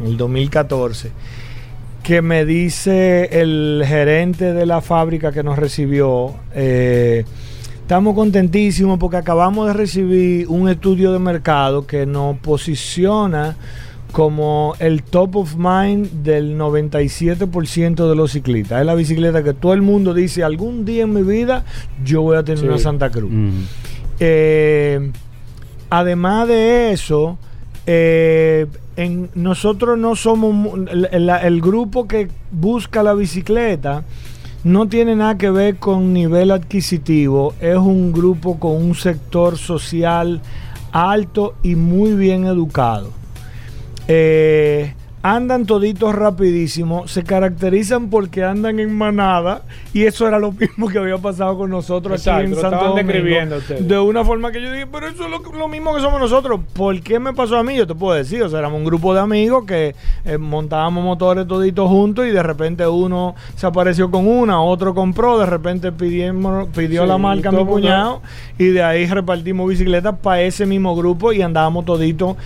[0.00, 1.12] en el 2014
[2.08, 7.26] que me dice el gerente de la fábrica que nos recibió, eh,
[7.82, 13.56] estamos contentísimos porque acabamos de recibir un estudio de mercado que nos posiciona
[14.12, 18.80] como el top of mind del 97% de los ciclistas.
[18.80, 21.64] Es la bicicleta que todo el mundo dice, algún día en mi vida
[22.04, 22.66] yo voy a tener Sí.
[22.66, 23.30] una Santa Cruz.
[23.30, 23.62] Mm.
[24.20, 25.12] Eh,
[25.90, 27.38] además de eso,
[27.86, 28.66] eh,
[28.96, 30.78] en, nosotros no somos
[31.12, 34.04] el grupo que busca la bicicleta.
[34.64, 37.54] No tiene nada que ver con nivel adquisitivo.
[37.60, 40.40] Es un grupo con un sector social
[40.90, 43.17] alto y muy bien educado.
[44.08, 50.88] Eh, andan toditos rapidísimo, se caracterizan porque andan en manada y eso era lo mismo
[50.88, 52.94] que había pasado con nosotros Exacto, aquí en Santo Domingo.
[52.94, 53.88] describiendo ustedes.
[53.88, 56.60] De una forma que yo dije, pero eso es lo, lo mismo que somos nosotros.
[56.72, 57.76] ¿Por qué me pasó a mí?
[57.76, 59.94] Yo te puedo decir, o sea, éramos un grupo de amigos que
[60.24, 65.38] eh, montábamos motores toditos juntos y de repente uno se apareció con una, otro compró,
[65.38, 68.22] de repente pidimos, pidió Sí, la marca a mi cuñado
[68.56, 72.36] y de ahí repartimos bicicletas para ese mismo grupo y andábamos toditos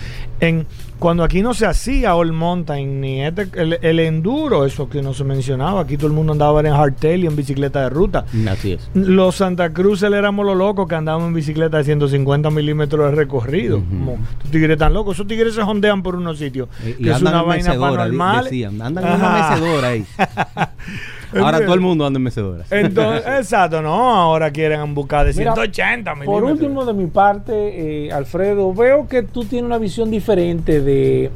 [0.47, 0.65] en
[0.99, 5.13] cuando aquí no se hacía all mountain ni este, el, el enduro eso que no
[5.13, 8.73] se mencionaba aquí todo el mundo andaba en hardtail y en bicicleta de ruta Así
[8.73, 8.89] es.
[8.93, 13.81] los Santa Cruz éramos los locos que andábamos en bicicleta de 150 milímetros de recorrido
[13.83, 17.11] como estos tigres tan locos esos tigres se hondean por unos sitios Y, y que
[17.11, 18.81] es una vaina mecedora, paranormal decían.
[18.81, 20.05] Andan en una mecedora ahí.
[21.39, 22.71] Ahora todo el mundo anda en mecedoras.
[22.71, 28.05] entonces exacto no ahora quieren buscar de Mira, 180 milímetros Por último, de mi parte,
[28.05, 31.31] eh, Alfredo, veo que tú tienes una visión diferente de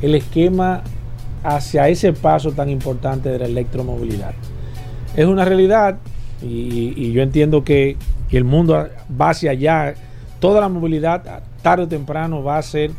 [0.00, 0.82] el esquema
[1.44, 4.32] hacia ese paso tan importante de la electromovilidad.
[5.16, 5.98] Es una realidad
[6.42, 7.96] y, y yo entiendo que,
[8.28, 8.88] que el mundo
[9.20, 9.94] va hacia allá.
[10.40, 12.90] Toda la movilidad, tarde o temprano, va a ser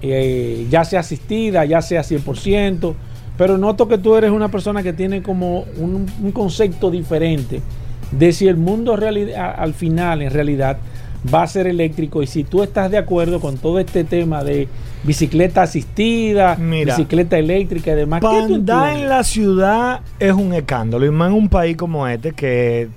[0.00, 2.94] eh, ya sea asistida, ya sea 100%,
[3.38, 7.62] pero noto que tú eres una persona que tiene como un, un concepto diferente
[8.10, 10.78] de si el mundo al final, en realidad,
[11.32, 14.68] va a ser eléctrico y si tú estás de acuerdo con todo este tema de
[15.04, 18.20] bicicleta asistida, Mira, bicicleta eléctrica y demás.
[18.20, 21.04] ¿qué Para tú andar en la ciudad es un escándalo.
[21.06, 22.88] Y más en un país como este que,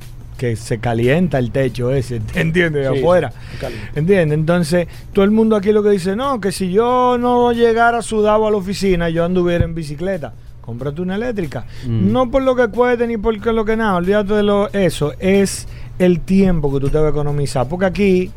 [0.41, 2.87] que se calienta el techo ese, ¿entiendes?
[2.87, 3.31] De Sí, afuera.
[3.95, 4.39] ¿Entiendes?
[4.39, 8.47] Entonces, todo el mundo aquí lo que dice, no, que si yo no llegara sudado
[8.47, 10.33] a la oficina, yo anduviera en bicicleta.
[10.61, 11.65] Cómprate una eléctrica.
[11.85, 12.11] Mm.
[12.11, 13.97] No por lo que cueste ni por lo que nada.
[13.97, 15.13] Olvídate de lo, eso.
[15.19, 15.67] Es
[15.99, 17.69] el tiempo que tú te vas a economizar.
[17.69, 18.31] Porque aquí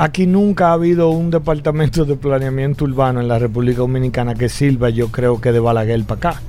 [0.00, 4.90] Aquí nunca ha habido un departamento de planeamiento urbano en la República Dominicana que sirva,
[4.90, 6.42] yo creo que de Balaguer para acá.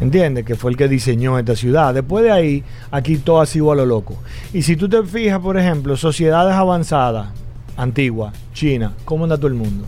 [0.00, 0.44] ¿Entiendes?
[0.44, 1.92] Que fue el que diseñó esta ciudad.
[1.92, 4.16] Después de ahí, aquí todo ha sido a lo loco.
[4.52, 7.28] Y si tú te fijas, por ejemplo, sociedades avanzadas,
[7.76, 9.84] antiguas, China, ¿cómo anda todo el mundo?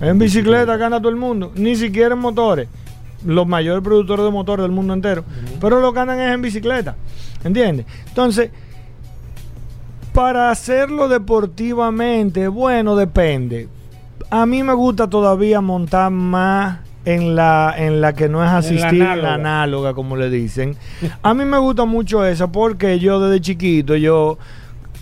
[0.00, 1.52] En bicicleta acá anda todo el mundo.
[1.54, 2.68] Ni siquiera en motores.
[3.24, 5.24] Los mayores productores de motores del mundo entero.
[5.60, 6.96] Pero lo que andan es en bicicleta.
[7.42, 7.86] ¿Entiendes?
[8.08, 8.50] Entonces,
[10.12, 13.68] para hacerlo deportivamente, bueno, depende.
[14.30, 18.58] A mí me gusta todavía montar más en la, en la que no es la
[18.58, 19.34] asistir, la análoga.
[19.34, 20.76] análoga, como le dicen.
[21.22, 24.38] A mí me gusta mucho esa porque yo desde chiquito, yo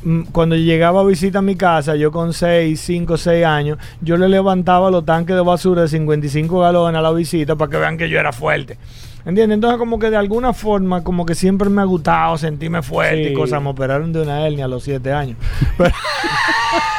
[0.05, 4.17] mm, cuando llegaba a visita a mi casa, yo con 6, 5, 6 años, yo
[4.17, 7.99] le levantaba los tanques de basura de 55 galones a la visita para que vean
[7.99, 8.79] que yo era fuerte.
[9.25, 9.55] ¿Entiendes?
[9.57, 13.31] Entonces como que de alguna forma, como que siempre me ha gustado sentirme fuerte Sí.
[13.31, 13.63] y cosas.
[13.63, 15.37] Me operaron de una hernia a los 7 años.
[15.79, 15.95] Pero-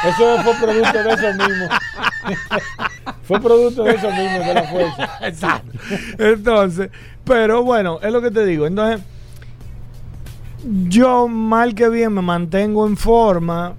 [0.08, 1.66] Eso fue producto de eso mismo.
[3.24, 5.10] fue producto de eso mismo, de la fuerza.
[5.26, 5.72] Exacto.
[6.18, 6.90] Entonces,
[7.24, 8.66] pero bueno, es lo que te digo.
[8.66, 9.00] Entonces,
[10.88, 13.74] yo mal que bien me mantengo en forma.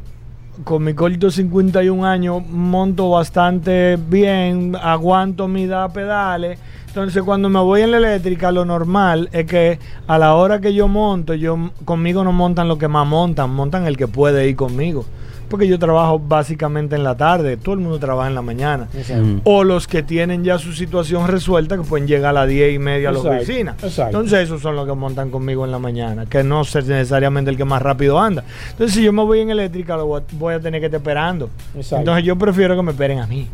[0.64, 6.60] Con mi corto 51 años monto bastante bien, aguanto mi da pedales.
[6.94, 10.76] Entonces cuando me voy en la eléctrica, lo normal es que a la hora que
[10.76, 14.56] yo monto, yo conmigo no montan lo que más montan, montan el que puede ir
[14.56, 15.04] conmigo.
[15.50, 19.42] Porque yo trabajo básicamente en la tarde, todo el mundo trabaja en la mañana Mm.
[19.44, 22.80] o los que tienen ya su situación resuelta que pueden llegar a las 10 y
[22.80, 23.76] media a la oficina.
[23.82, 24.18] exacto.
[24.18, 27.58] Entonces esos son los que montan conmigo en la mañana, que no es necesariamente el
[27.58, 28.44] que más rápido anda.
[28.72, 31.00] Entonces si yo me voy en eléctrica, lo voy a, voy a tener que estar
[31.00, 31.50] esperando.
[31.76, 31.98] Exacto.
[31.98, 33.48] Entonces yo prefiero que me esperen a mí.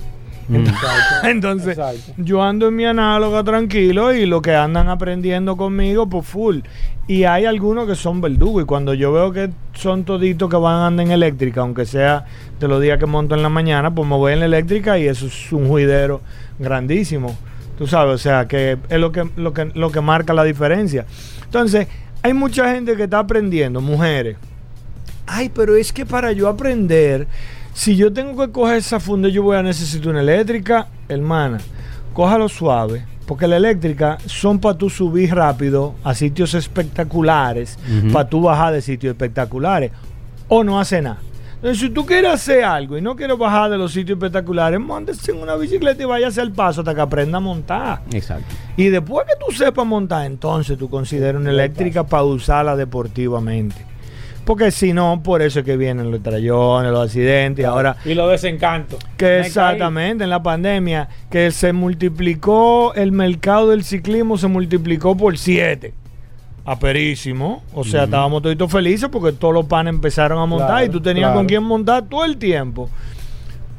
[0.50, 0.66] Mm.
[1.26, 2.14] Entonces Exacto.
[2.18, 6.60] yo ando en mi análoga tranquilo y lo que andan aprendiendo conmigo, pues full.
[7.08, 10.76] Y hay algunos que son verdugos y cuando yo veo que son toditos que van
[10.76, 12.26] andando en eléctrica, aunque sea
[12.60, 15.08] de los días que monto en la mañana, pues me voy en la eléctrica y
[15.08, 16.22] eso es un juidero
[16.60, 17.36] grandísimo.
[17.78, 21.06] Tú sabes, o sea, que es lo que, lo que, lo que marca la diferencia.
[21.46, 21.88] Entonces,
[22.22, 24.38] hay mucha gente que está aprendiendo, mujeres.
[25.26, 27.28] Ay, pero es que para yo aprender,
[27.80, 31.60] si yo tengo que coger esa funda, yo voy a necesitar una eléctrica, hermana.
[32.14, 37.80] Cójalo suave, porque la eléctrica son para tú subir rápido a sitios espectaculares,
[38.12, 39.92] para tú bajar de sitios espectaculares,
[40.50, 41.20] o no hace nada.
[41.56, 45.32] Entonces, si tú quieres hacer algo y no quieres bajar de los sitios espectaculares, montese
[45.32, 48.02] en una bicicleta y váyase al paso hasta que aprenda a montar.
[48.12, 48.54] Exacto.
[48.76, 53.89] Y después que tú sepas montar, entonces tú consideras una eléctrica para usarla deportivamente.
[54.50, 57.64] Porque si no, por eso es que vienen los trayones, los accidentes.
[57.68, 58.98] Ahora, Y los desencantos.
[59.16, 65.38] que exactamente en la pandemia, que se multiplicó el mercado del ciclismo, se multiplicó por
[65.38, 65.94] 7.
[66.66, 67.62] Aperísimo.
[67.76, 71.00] O sea, estábamos todos felices porque todos los panes empezaron a montar Claro, y tú
[71.00, 71.38] tenías claro.
[71.42, 72.90] con quién montar todo el tiempo.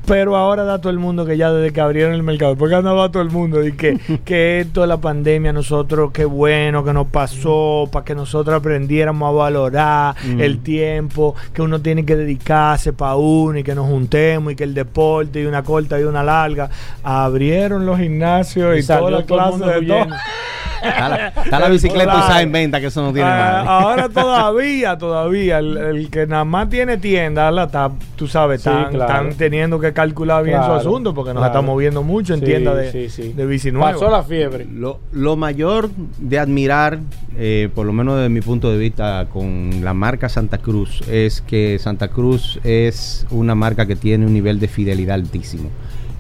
[0.06, 3.10] Pero ahora da todo el mundo que ya desde que abrieron el mercado, porque andaba
[3.10, 7.06] todo el mundo y que, que esto de la pandemia, nosotros, qué bueno que nos
[7.08, 9.80] pasó, para que nosotros aprendiéramos a valorar
[10.24, 10.40] Mm.
[10.40, 14.64] el tiempo, que uno tiene que dedicarse para uno y que nos juntemos y que
[14.64, 16.70] el deporte y una corta y una larga.
[17.02, 20.06] Abrieron los gimnasios y, Y toda la clase de todo.
[20.82, 23.68] Está la, está la bicicleta usada en venta, que eso no tiene Ah, madre.
[23.68, 28.68] ahora todavía, todavía, el, el que nada más tiene tienda, la está, tú sabes, Sí,
[28.68, 29.12] están, claro.
[29.28, 31.52] están teniendo que calcular bien Claro, su asunto porque nos claro.
[31.52, 33.32] estamos viendo mucho en Sí, tiendas de, sí, sí.
[33.32, 33.92] de bici nueva.
[33.92, 34.66] Pasó la fiebre.
[34.72, 36.98] Lo, lo mayor de admirar,
[37.36, 41.40] eh, por lo menos desde mi punto de vista, con la marca Santa Cruz, es
[41.42, 45.70] que Santa Cruz es una marca que tiene un nivel de fidelidad altísimo.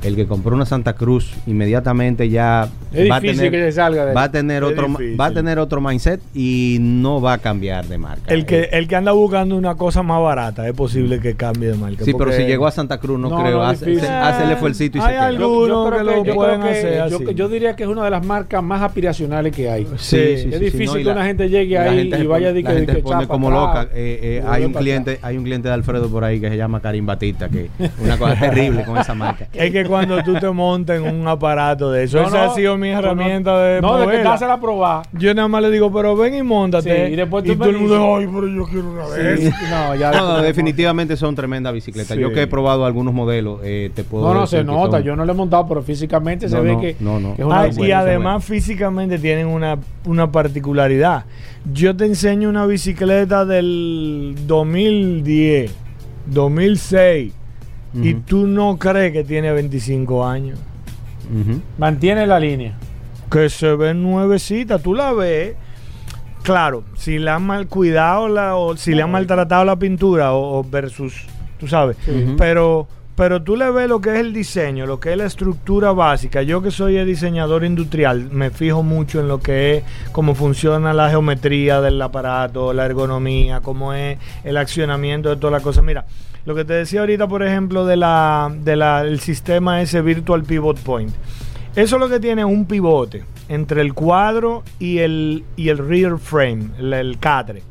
[0.02, 3.72] El que compró una Santa Cruz inmediatamente ya Es va a difícil tener, que se
[3.72, 5.20] salga de va a tener Es otro difícil.
[5.20, 8.32] va a tener otro mindset y no va a cambiar de marca.
[8.32, 11.68] El que, Eh, el que anda buscando una cosa más barata, es posible que cambie
[11.70, 12.04] de marca.
[12.04, 13.58] sí, pero si llegó a Santa Cruz, no, No, creo.
[13.58, 14.08] no, hace, difícil.
[14.08, 15.26] se- hace el esfuercito y Hay se queda.
[15.26, 17.34] Algunos que lo pueden hacer yo, así.
[17.34, 19.86] yo diría que es una de las marcas más aspiracionales que hay.
[19.96, 22.54] Sí, es difícil no, y que la- una gente llegue ahí gente y vaya la
[22.54, 23.82] que, que chapa como loca.
[23.94, 26.80] Eh, eh, hay un cliente, hay un cliente de Alfredo por ahí que se llama
[26.80, 27.68] Karim Batista, que
[28.02, 29.46] una cosa terrible con esa marca.
[29.52, 32.54] Es que cuando tú te montas en un aparato de eso, No, esa no, ha
[32.54, 35.02] sido mi herramienta no, de No, de que te la probar.
[35.12, 37.08] Yo nada más le digo, pero ven y montate.
[37.08, 39.40] Sí, y después tú y todo el mundo, ay, pero yo quiero una vez.
[39.40, 42.16] Sí, no, ya No, no, después- definitivamente son tremendas bicicletas.
[42.16, 42.22] Sí.
[42.22, 44.98] Yo que he probado algunos modelos, eh, te puedo No, no, decir se nota.
[44.98, 47.34] son- Yo no lo he montado, pero físicamente se No, ve no, que, no, no.
[47.36, 48.60] que es una Ah, buena, y además buena.
[48.62, 49.76] físicamente tienen una,
[50.06, 51.24] una particularidad.
[51.72, 55.74] Yo te enseño una bicicleta del 2010,
[56.26, 57.32] 2006,
[57.94, 60.58] y tú no crees que tiene 25 años.
[61.78, 62.74] Mantiene la línea.
[63.30, 65.54] Que se ve nuevecita, tú la ves.
[66.42, 70.58] Claro, si le han mal cuidado la, o si le han maltratado la pintura o,
[70.58, 71.26] o versus,
[71.58, 71.96] tú sabes.
[72.38, 72.88] Pero
[73.20, 76.40] pero tú le ves lo que es el diseño, lo que es la estructura básica.
[76.40, 80.94] Yo que soy el diseñador industrial, me fijo mucho en lo que es cómo funciona
[80.94, 85.82] la geometría del aparato, la ergonomía, cómo es el accionamiento de toda la cosa.
[85.82, 86.06] Mira,
[86.44, 90.78] lo que te decía ahorita, por ejemplo, de la, de la, sistema ese Virtual Pivot
[90.80, 91.12] Point.
[91.76, 96.18] Eso lo que tiene es un pivote entre el cuadro y el, y el rear
[96.18, 97.62] frame, el, el catre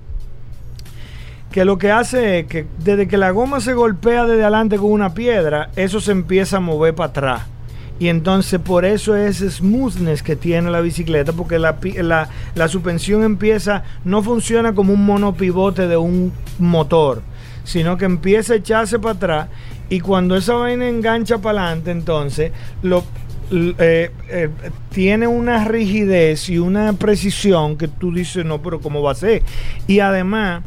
[1.51, 4.91] que lo que hace es que desde que la goma se golpea desde adelante con
[4.91, 7.41] una piedra, eso se empieza a mover para atrás.
[7.99, 13.23] Y entonces por eso es smoothness que tiene la bicicleta, porque la, la, la suspensión
[13.23, 17.21] empieza, no funciona como un monopivote de un motor,
[17.69, 19.47] sino que empieza a echarse para atrás
[19.89, 22.51] y cuando esa vaina engancha para adelante, entonces
[22.81, 23.03] lo,
[23.51, 24.49] eh, eh,
[24.91, 29.43] tiene una rigidez y una precisión que tú dices, no, pero ¿cómo va a ser?
[29.85, 30.63] Y además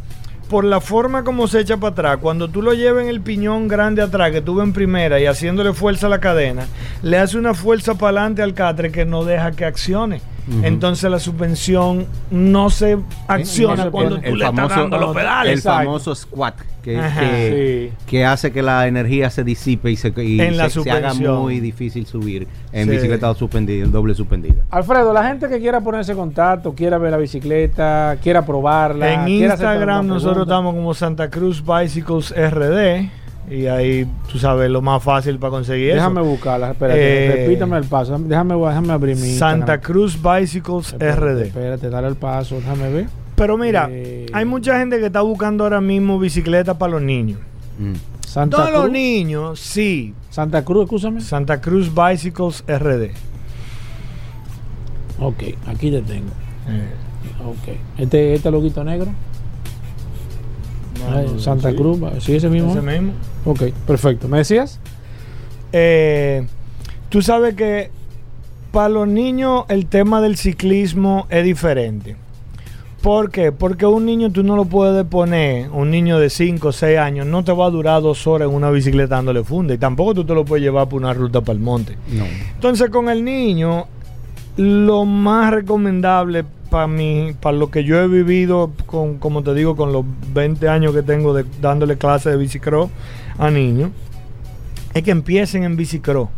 [0.48, 3.66] por la forma como se echa para atrás, cuando tú lo llevas en el piñón
[3.66, 6.66] grande atrás, que tú ves en primera y haciéndole fuerza a la cadena,
[7.02, 10.20] le hace una fuerza para adelante al catre que no deja que accione.
[10.62, 15.52] Entonces la suspensión no se acciona no se cuando tú le estás dando los pedales.
[15.52, 15.84] el Exacto.
[15.84, 17.20] famoso squat que, Ajá.
[17.20, 17.96] que, Sí.
[18.06, 21.14] que hace que la energía se disipe y se, y En la se- se haga
[21.14, 22.90] muy difícil subir en Sí.
[22.96, 24.64] bicicleta suspendida, doble suspendida.
[24.70, 29.12] Alfredo, la gente que quiera ponerse en contacto, quiera ver la bicicleta, quiera probarla.
[29.12, 33.10] En quiera Instagram nosotros estamos como Santa Cruz Bicycles RD
[33.50, 36.30] y ahí tú sabes lo más fácil para conseguir Déjame eso.
[36.30, 38.18] buscarla, espérate, Eh, repítame el paso.
[38.18, 39.80] Déjame, déjame abrir mi Santa Instagram.
[39.80, 41.42] Cruz Bicycles Espérate, RD.
[41.46, 43.06] Espérate, dale el paso, déjame ver.
[43.34, 47.38] Pero mira, Eh, hay mucha gente que está buscando ahora mismo bicicleta para los niños.
[47.78, 47.94] Mm.
[48.26, 50.14] Santa Todos los niños, sí.
[50.30, 51.20] Santa Cruz, escúchame.
[51.20, 53.10] Santa Cruz Bicycles RD.
[55.20, 56.30] Ok, aquí te tengo.
[56.68, 56.88] Eh,
[57.44, 57.76] Ok.
[57.98, 59.08] Este, este loguito negro.
[61.10, 61.76] Ay, Santa sí.
[61.76, 62.72] Cruz, sí, ese mismo.
[62.72, 63.12] Ese mismo.
[63.44, 64.28] Ok, perfecto.
[64.28, 64.80] ¿Me decías?
[65.72, 66.46] Eh,
[67.08, 67.90] tú sabes que
[68.70, 72.16] para los niños el tema del ciclismo es diferente.
[73.02, 73.50] ¿Por qué?
[73.50, 77.26] Porque un niño tú no lo puedes poner, un niño de 5 o 6 años,
[77.26, 80.24] no te va a durar dos horas en una bicicleta dándole funda y tampoco tú
[80.24, 81.96] te lo puedes llevar por una ruta para el monte.
[82.08, 82.24] No.
[82.54, 83.86] Entonces con el niño,
[84.56, 89.76] lo más recomendable para mí, para lo que yo he vivido, con, como te digo,
[89.76, 92.88] con los 20 años que tengo de, dándole clases de bicicross
[93.38, 93.90] a niños,
[94.94, 96.28] es que empiecen en bicicross.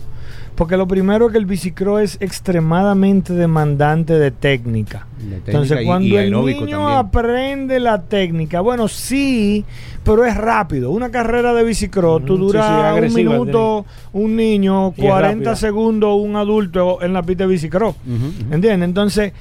[0.57, 5.07] Porque lo primero es que el bicicross es extremadamente demandante de técnica.
[5.47, 6.81] Entonces, y- cuando y el niño también.
[6.99, 9.65] aprende la técnica, bueno, sí,
[10.05, 10.91] pero es rápido.
[10.93, 15.07] Una carrera de bicicross, tú Ujú, sí, duras sí, un minuto, un niño, Y es
[15.11, 15.57] 40 rápida.
[15.57, 17.97] segundos, un adulto en la pista de bicicross.
[18.07, 18.55] Ujú.
[18.55, 18.89] ¿Entiendes?
[18.89, 19.33] Entonces,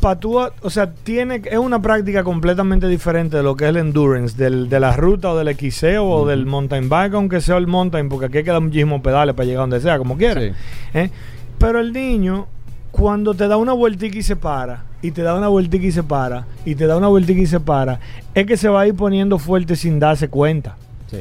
[0.00, 3.70] pa tú, a- o sea, tiene, es una práctica completamente diferente de lo que es
[3.70, 7.56] el endurance, del, de la ruta o del XC o del mountain bike, aunque sea
[7.56, 10.40] el mountain, porque aquí hay que dar muchísimos pedales para llegar donde sea, como quiera.
[10.40, 10.50] Sí.
[10.94, 11.10] ¿eh?
[11.58, 12.46] Pero el niño,
[12.90, 16.02] cuando te da una vueltica y se para, y te da una vueltica y se
[16.02, 18.00] para, y te da una vueltica y se para,
[18.34, 20.76] es que se va a ir poniendo fuerte sin darse cuenta.
[21.10, 21.18] Sí.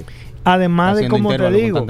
[0.47, 1.85] Además de, como te digo.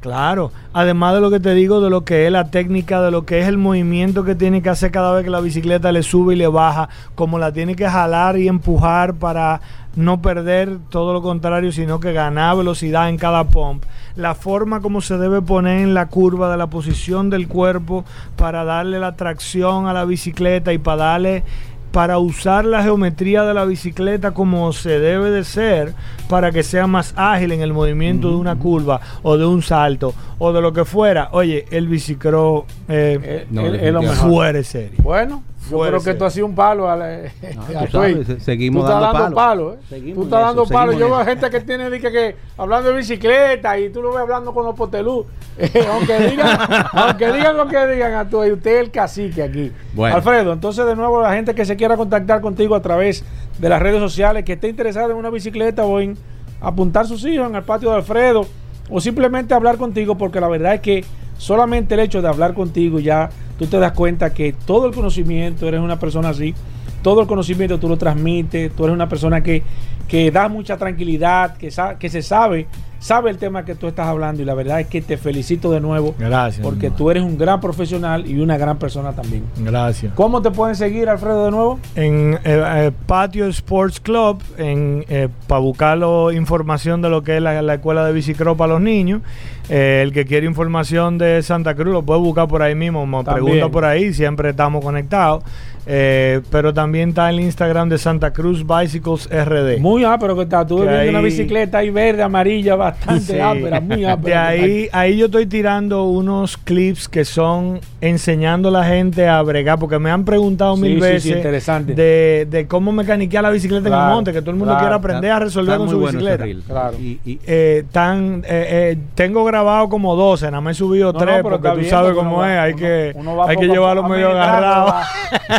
[0.00, 3.24] Claro, además de lo que te digo, de lo que es la técnica, de lo
[3.24, 6.34] que es el movimiento que tiene que hacer cada vez que la bicicleta le sube
[6.34, 9.62] y le baja, como la tiene que jalar y empujar para
[9.96, 13.84] no perder todo lo contrario, sino que ganar velocidad en cada pump,
[14.14, 18.04] la forma como se debe poner en la curva de la posición del cuerpo
[18.36, 21.44] para darle la tracción a la bicicleta y para darle
[21.92, 25.92] para usar la geometría de la bicicleta como se debe de ser
[26.28, 30.14] para que sea más ágil en el movimiento de una curva o de un salto
[30.38, 31.28] o de lo que fuera.
[31.32, 34.30] Oye, el bicicross eh, Eh, No, es- lo mejor.
[34.30, 34.98] fuera de serie.
[35.02, 36.88] Bueno, yo creo que tú has sido un palo.
[36.90, 38.40] A la- tú a sabes, Tway.
[38.40, 39.70] seguimos tú estás dando dando palo.
[39.70, 39.74] palo.
[39.74, 40.12] ¿eh?
[40.14, 40.92] Tú estás eso, dando palo.
[40.92, 44.20] seguimos Yo veo gente que tiene que, que hablando de bicicleta y tú lo ves
[44.20, 45.26] hablando con los potelú.
[45.58, 46.58] Eh, aunque, digan,
[46.92, 49.70] aunque digan lo que digan a Tway, usted es el cacique aquí.
[49.92, 50.16] Bueno.
[50.16, 53.22] Alfredo, entonces de nuevo la gente que se quiera contactar contigo a través
[53.58, 56.16] de las redes sociales, que esté interesada en una bicicleta o en
[56.62, 58.46] apuntar sus hijos en el patio de Alfredo
[58.88, 61.04] o simplemente hablar contigo, porque la verdad es que
[61.36, 63.28] solamente el hecho de hablar contigo ya
[63.62, 66.54] tú te das cuenta que todo el conocimiento, eres una persona así,
[67.02, 69.62] todo el conocimiento tú lo transmites, tú eres una persona que,
[70.08, 72.66] que da mucha tranquilidad, que, que se sabe,
[73.02, 75.80] sabe el tema que tú estás hablando y la verdad es que te felicito de
[75.80, 76.62] nuevo Gracias.
[76.64, 76.98] porque hermano.
[76.98, 79.42] tú eres un gran profesional y una gran persona también.
[79.58, 80.12] Gracias.
[80.14, 81.80] ¿Cómo te pueden seguir, Alfredo, de nuevo?
[81.96, 87.42] En eh, eh, Patio Sports Club, en, eh, para buscarlo información de lo que es
[87.42, 89.20] la, la escuela de bicicross para los niños.
[89.68, 93.24] Eh, el que quiere información de Santa Cruz lo puede buscar por ahí mismo, me
[93.24, 93.44] También.
[93.44, 95.42] pregunta por ahí, siempre estamos conectados.
[95.84, 99.78] Eh, pero también está el Instagram de Santa Cruz Bicycles RD.
[99.80, 100.64] Muy ápero que está.
[100.64, 103.40] Tú viendo una bicicleta ahí verde, amarilla, bastante Sí.
[103.40, 104.28] ápera, muy ápera.
[104.28, 109.40] De ahí, ahí yo estoy tirando unos clips que son enseñando a la gente a
[109.42, 111.94] bregar, porque me han preguntado Sí, mil sí, sí, veces interesante.
[111.94, 114.80] de, de cómo mecaniquear la bicicleta en el monte, que todo el mundo claro.
[114.80, 116.44] quiere aprender a resolver con su bicicleta.
[116.66, 116.96] Claro.
[116.98, 121.18] Y, y- Eh, tan, eh, eh, tengo grabado como 12, nada más he subido No,
[121.18, 123.66] 3 no, porque tú bien, sabes cómo uno es, hay uno- que, uno hay que
[123.66, 124.94] llevarlo medio agarrado.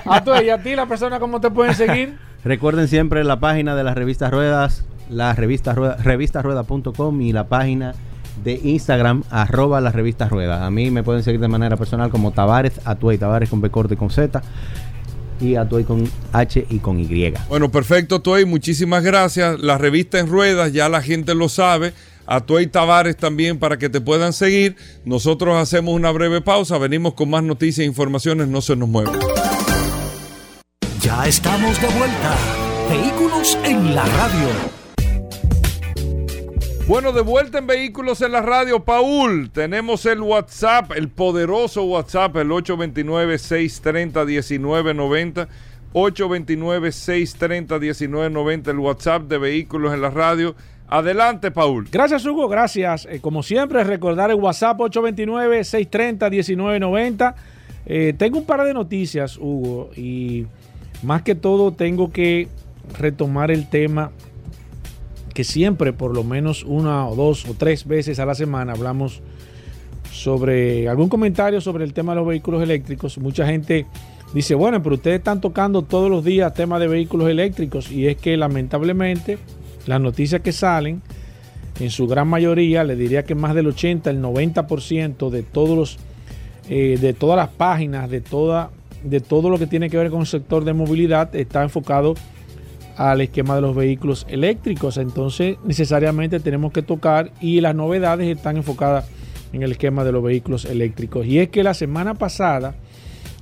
[0.05, 2.17] A tú y a ti, la persona, ¿cómo te pueden seguir?
[2.43, 5.97] Recuerden siempre la página de las revistas Ruedas, la revista Rueda,
[7.19, 7.95] y la página
[8.43, 10.65] de Instagram, arroba la revista Rueda.
[10.65, 13.93] A mí me pueden seguir de manera personal como Tavares Atuey, Tavares con B corte
[13.93, 14.41] y con Z
[15.39, 17.33] y Atuey con H y con Y.
[17.49, 18.45] Bueno, perfecto, Tuey.
[18.45, 19.59] Muchísimas gracias.
[19.59, 21.93] La revista en ruedas, ya la gente lo sabe.
[22.25, 24.77] A Tuey Tavares también para que te puedan seguir.
[25.03, 26.77] Nosotros hacemos una breve pausa.
[26.77, 28.47] Venimos con más noticias e informaciones.
[28.47, 29.19] No se nos muevan.
[31.15, 32.35] Ya estamos de vuelta.
[32.89, 34.47] Vehículos en la radio.
[36.87, 39.51] Bueno, de vuelta en Vehículos en la Radio, Paul.
[39.51, 45.47] Tenemos el WhatsApp, el poderoso WhatsApp, el 829-630-1990.
[45.93, 50.55] 829-630-1990, el WhatsApp de Vehículos en la Radio.
[50.87, 51.89] Adelante, Paul.
[51.91, 52.47] Gracias, Hugo.
[52.47, 53.05] Gracias.
[53.05, 57.35] Eh, como siempre, recordar el WhatsApp 829-630-1990.
[57.85, 60.47] Eh, tengo un par de noticias, Hugo, y
[61.03, 62.47] más que todo tengo que
[62.97, 64.11] retomar el tema
[65.33, 69.21] que siempre, por lo menos una o dos o tres veces a la semana, hablamos
[70.11, 73.17] sobre algún comentario sobre el tema de los vehículos eléctricos.
[73.17, 73.87] Mucha gente
[74.33, 78.17] dice, bueno, pero ustedes están tocando todos los días temas de vehículos eléctricos y es
[78.17, 79.39] que lamentablemente
[79.87, 81.01] las noticias que salen,
[81.79, 85.97] en su gran mayoría, le diría que más del 80, el 90% de todos los,
[86.69, 88.69] eh, de todas las páginas, de toda,
[89.03, 92.15] de todo lo que tiene que ver con el sector de movilidad, está enfocado
[92.97, 94.97] al esquema de los vehículos eléctricos.
[94.97, 99.05] Entonces, necesariamente tenemos que tocar y las novedades están enfocadas
[99.51, 101.25] en el esquema de los vehículos eléctricos.
[101.25, 102.75] Y es que la semana pasada,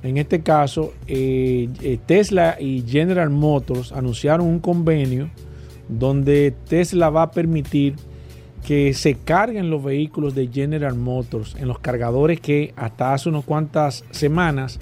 [0.02, 5.30] en este caso, eh, eh, Tesla y General Motors anunciaron un convenio
[5.88, 7.94] donde Tesla va a permitir
[8.64, 13.44] que se carguen los vehículos de General Motors en los cargadores que hasta hace unas
[13.44, 14.78] cuantas semanas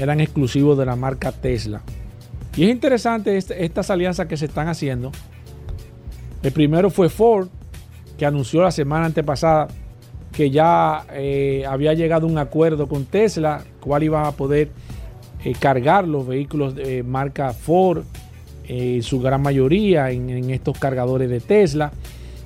[0.00, 1.82] eran exclusivos de la marca Tesla.
[2.56, 5.12] Y es interesante este, estas alianzas que se están haciendo.
[6.42, 7.48] El primero fue Ford,
[8.18, 9.68] que anunció la semana antepasada
[10.32, 14.70] que ya eh, había llegado un acuerdo con Tesla, cual iba a poder
[15.44, 18.04] eh, cargar los vehículos de marca Ford,
[18.66, 21.92] eh, su gran mayoría en, en, estos cargadores de Tesla.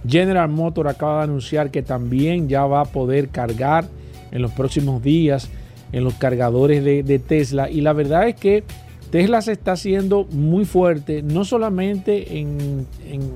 [0.07, 3.87] General Motors acaba de anunciar que también ya va a poder cargar
[4.33, 5.51] en los próximos días
[5.95, 7.71] en los cargadores de, Tesla.
[7.71, 8.65] Y la verdad es que
[9.13, 13.31] Tesla se está haciendo muy fuerte, no solamente en, en,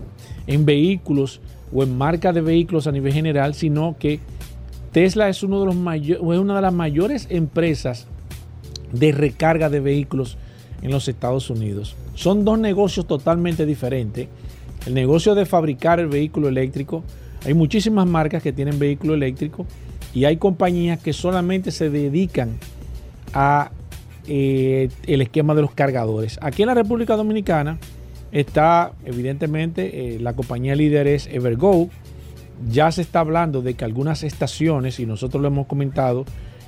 [0.49, 1.41] en vehículos
[1.73, 4.19] o en marcas de vehículos a nivel general, sino que
[4.91, 8.09] Tesla es, uno de los mayor, es una de las mayores empresas
[8.93, 10.37] de recarga de vehículos
[10.83, 11.95] en los Estados Unidos.
[12.17, 14.27] Son dos negocios totalmente diferentes.
[14.85, 17.05] El negocio de fabricar el vehículo eléctrico,
[17.47, 19.65] hay muchísimas marcas que tienen vehículo eléctrico
[20.19, 22.59] y hay compañías que solamente se dedican
[23.35, 23.71] a
[24.27, 26.41] eh, el esquema de los cargadores.
[26.43, 27.79] Aquí en la República Dominicana
[28.33, 31.89] está evidentemente eh, la compañía líder es Evergo.
[32.69, 36.25] Ya se está hablando de que algunas estaciones, y nosotros lo hemos comentado,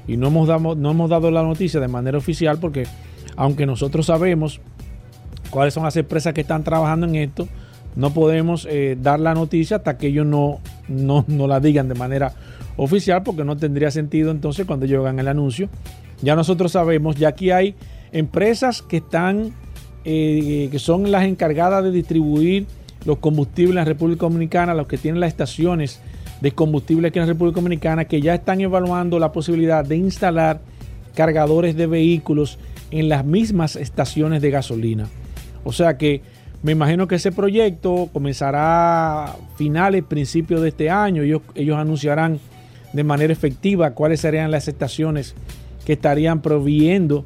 [0.07, 2.85] y no hemos, dado, no hemos dado la noticia de manera oficial porque
[3.35, 4.61] aunque nosotros sabemos
[5.51, 7.49] cuáles son las empresas que están trabajando en esto,
[7.97, 11.97] no podemos eh, dar la noticia hasta que ellos no, no, no, la digan de
[11.97, 12.33] manera
[12.83, 15.69] oficial, porque no tendría sentido entonces cuando ellos hagan el anuncio.
[16.23, 17.75] Ya nosotros sabemos, ya aquí hay
[18.11, 19.53] empresas que están,
[20.05, 22.67] eh, que son las encargadas de distribuir
[23.05, 26.01] los combustibles en República Dominicana, los que tienen las estaciones
[26.41, 30.61] de combustible aquí en la República Dominicana, que ya están evaluando la posibilidad de instalar
[31.15, 32.59] cargadores de vehículos
[32.91, 35.07] en las mismas estaciones de gasolina.
[35.65, 36.23] O sea que
[36.63, 41.23] me imagino que ese proyecto comenzará a finales, principios de este año.
[41.23, 42.41] Ellos, ellos anunciarán
[42.93, 45.35] de manera efectiva cuáles serían las estaciones
[45.85, 47.25] que estarían proveyendo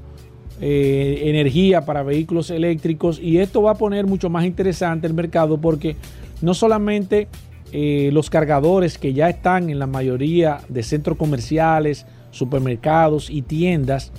[0.61, 3.19] eh, energía para vehículos eléctricos.
[3.21, 5.97] Y esto va a poner mucho más interesante el mercado porque
[6.43, 7.29] no solamente
[7.73, 14.13] eh, los cargadores que ya están en la mayoría de centros comerciales, supermercados y tiendas,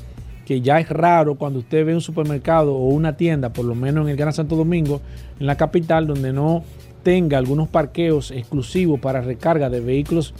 [0.45, 4.05] que ya es raro cuando usted ve un supermercado o una tienda, por lo menos
[4.05, 5.01] en el Gran Santo Domingo,
[5.39, 6.63] en la capital, donde no
[7.03, 10.33] tenga algunos parqueos exclusivos para recarga de vehículos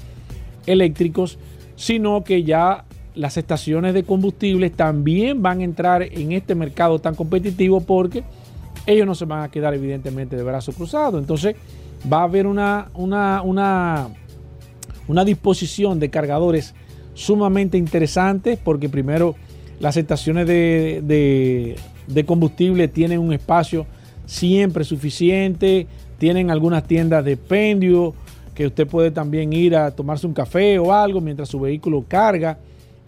[1.76, 2.86] sino que ya
[3.16, 8.24] las estaciones de combustibles también van a entrar en este mercado tan competitivo porque
[8.86, 11.20] ellos no se van a quedar evidentemente de brazos cruzados.
[11.20, 11.56] Entonces
[12.12, 14.10] va a haber una, una, una,
[15.08, 16.74] una disposición de cargadores
[17.14, 19.36] sumamente interesantes porque primero
[19.80, 21.76] las estaciones de, de,
[22.08, 23.86] de, combustible tienen un espacio
[24.26, 25.88] siempre suficiente,
[26.18, 28.14] tienen algunas tiendas de pendio
[28.56, 32.58] que usted puede también ir a tomarse un café o algo mientras su vehículo carga.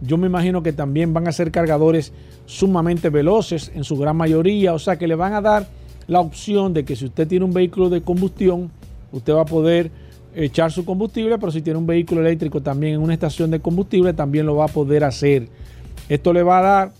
[0.01, 2.11] Yo me imagino que también van a ser cargadores
[2.45, 5.67] sumamente veloces en su gran mayoría, o sea que le van a dar
[6.07, 8.69] la opción de que si usted tiene un vehículo de combustión,
[9.11, 9.89] usted va a poder
[10.35, 14.13] echar su combustible, pero si tiene un vehículo eléctrico también en una estación de combustible,
[14.13, 15.47] también lo va a poder hacer.
[16.09, 16.91] Esto le va a dar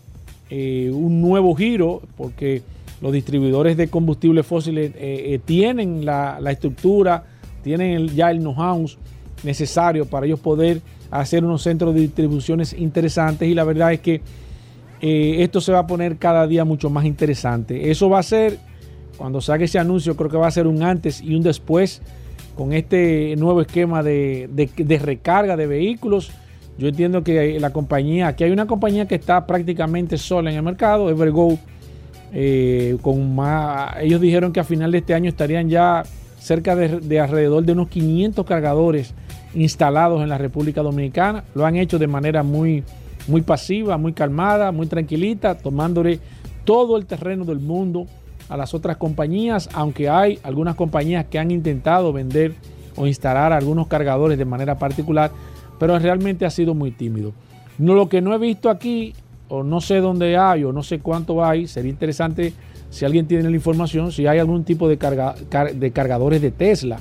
[0.50, 2.62] eh, un nuevo giro porque
[3.02, 7.24] los distribuidores de combustibles fósiles eh, eh, tienen la, la, estructura,
[7.68, 8.86] tienen ya el know-how
[9.44, 14.22] necesario para ellos poder hacer unos centros de distribuciones interesantes y la verdad es que
[15.00, 17.92] esto se va a poner cada día mucho más interesante.
[17.92, 18.58] Eso va a ser,
[19.18, 22.02] cuando salga ese anuncio, creo que va a ser un antes y un después
[22.56, 26.32] con este nuevo esquema de recarga de vehículos.
[26.80, 30.64] Yo entiendo que la compañía, aquí hay una compañía que está prácticamente sola en el
[30.64, 31.60] mercado, Evergo,
[32.34, 36.04] eh, con más, ellos dijeron que a final de este año estarían ya
[36.40, 39.14] cerca de, de, alrededor de unos 500 cargadores
[39.54, 41.44] instalados en la República Dominicana.
[41.56, 42.84] Lo han hecho de manera muy,
[43.28, 46.20] muy pasiva, muy calmada, muy tranquilita, tomándole
[46.66, 48.08] todo el terreno del mundo
[48.50, 52.54] a las otras compañías, aunque hay algunas compañías que han intentado vender
[52.96, 55.32] o instalar algunos cargadores de manera particular,
[55.80, 57.34] pero realmente ha sido muy tímido.
[57.78, 59.14] Lo que no he visto aquí,
[59.50, 62.54] o no sé dónde hay, o no sé cuánto hay, sería interesante
[62.90, 66.52] si alguien tiene la información, si hay algún tipo de, carga, car, de cargadores de
[66.52, 67.00] Tesla.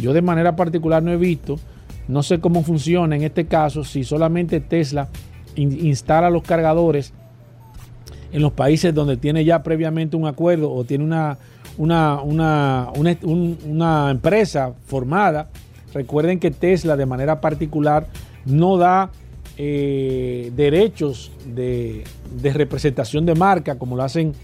[0.00, 1.58] Yo de manera particular no he visto,
[2.06, 5.08] no sé cómo funciona en este caso, si solamente Tesla
[5.56, 7.12] in, instala los cargadores
[8.32, 11.38] en los países donde tiene ya previamente un acuerdo o tiene una,
[14.10, 15.48] empresa formada.
[15.94, 18.06] Recuerden que Tesla de manera particular
[18.44, 19.10] no da
[19.56, 22.04] eh, derechos de,
[22.40, 24.34] de, representación de marca como lo hacen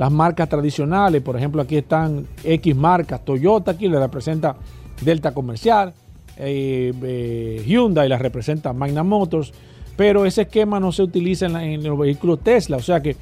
[0.00, 1.22] las marcas tradicionales.
[1.22, 3.24] Por ejemplo, aquí están X marcas.
[3.24, 4.56] Toyota aquí le representa
[5.00, 5.94] Delta Comercial.
[6.36, 9.52] Eh, eh, Hyundai la representa Magna Motors
[10.00, 12.78] pero ese esquema no se utiliza en, los vehículos Tesla.
[12.78, 13.16] O sea que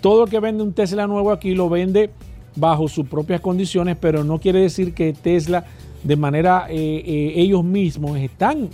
[0.00, 2.10] todo el que vende un Tesla nuevo aquí lo vende
[2.56, 5.64] bajo sus propias condiciones, pero no quiere decir que Tesla
[6.02, 8.68] de manera eh, eh, ellos mismos están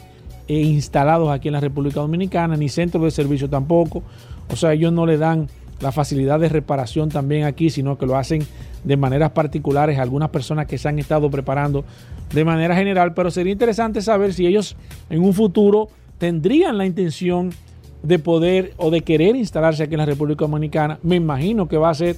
[0.49, 4.03] eh, instalados aquí en la República Dominicana, ni centros de servicio tampoco.
[4.51, 5.47] O sea, ellos no le dan
[5.81, 8.47] la facilidad de reparación también aquí, sino que lo hacen
[8.85, 11.85] de maneras particulares algunas personas que se han estado preparando
[12.33, 14.77] de manera general, pero sería interesante saber si ellos
[15.11, 17.51] en un futuro tendrían la intención
[18.03, 20.99] de poder o de querer instalarse aquí en la República Dominicana.
[21.03, 22.17] Me imagino que va a ser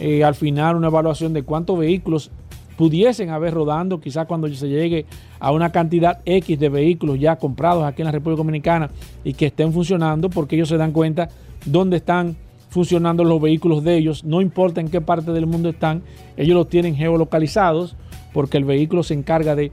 [0.00, 2.30] eh, al final una evaluación de cuántos vehículos
[2.76, 5.06] pudiesen haber rodando, quizás cuando se llegue
[5.38, 8.90] a una cantidad X de vehículos ya comprados aquí en la República Dominicana
[9.22, 11.28] y que estén funcionando, porque ellos se dan cuenta
[11.64, 12.36] dónde están
[12.74, 16.02] funcionando los vehículos de ellos, no importa en qué parte del mundo están,
[16.36, 17.96] ellos los tienen geolocalizados,
[18.32, 19.70] porque el vehículo se encarga de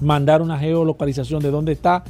[0.00, 2.04] mandar una geolocalización de dónde está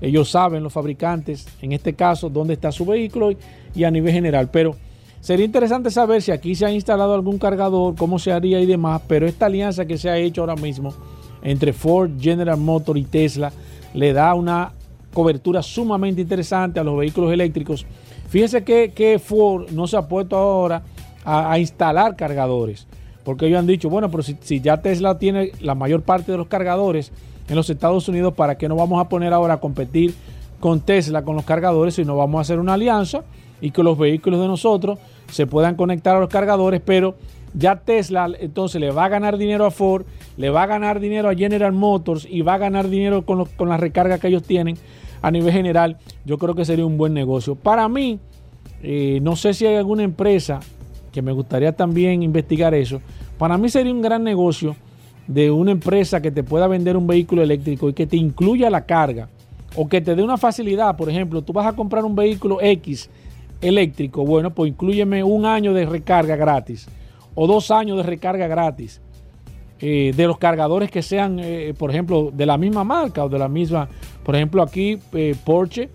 [0.00, 3.30] ellos saben, los fabricantes, en este caso, dónde está su vehículo
[3.74, 4.48] y, a nivel general.
[4.50, 4.76] Pero
[5.20, 9.02] sería interesante saber si aquí se ha instalado algún cargador, cómo se haría y demás.
[9.08, 10.94] Pero esta alianza que se ha hecho ahora mismo
[11.42, 13.52] entre Ford, General Motors y Tesla
[13.94, 14.72] le da una
[15.12, 17.86] cobertura sumamente interesante a los vehículos eléctricos.
[18.28, 20.82] Fíjese que, que Ford no se ha puesto ahora
[21.24, 22.86] a, instalar cargadores.
[23.24, 26.38] Porque ellos han dicho, bueno, pero si, si ya Tesla tiene la mayor parte de
[26.38, 27.12] los cargadores,
[27.48, 30.14] en los Estados Unidos, ¿para qué no vamos a poner ahora a competir
[30.60, 33.22] con Tesla, con los cargadores, sino vamos a hacer una alianza
[33.60, 34.98] y que los vehículos de nosotros
[35.30, 37.16] se puedan conectar a los cargadores, pero
[37.54, 40.04] ya Tesla entonces le va a ganar dinero a Ford,
[40.36, 43.48] le va a ganar dinero a General Motors y va a ganar dinero con, los,
[43.50, 44.76] con la recarga que ellos tienen
[45.22, 45.98] a nivel general.
[46.24, 47.54] Yo creo que sería un buen negocio.
[47.54, 48.18] Para mí,
[48.82, 50.60] eh, no sé si hay alguna empresa
[51.12, 53.00] que me gustaría también investigar eso.
[53.38, 54.76] Para mí sería un gran negocio
[55.26, 58.86] de una empresa que te pueda vender un vehículo eléctrico y que te incluya la
[58.86, 59.28] carga
[59.76, 63.10] o que te dé una facilidad, por ejemplo, tú vas a comprar un vehículo X
[63.60, 66.88] eléctrico, bueno, pues incluyeme un año de recarga gratis
[67.34, 69.00] o dos años de recarga gratis
[69.80, 73.38] eh, de los cargadores que sean, eh, por ejemplo, de la misma marca o de
[73.38, 73.88] la misma,
[74.24, 75.88] por ejemplo, aquí eh, Porsche,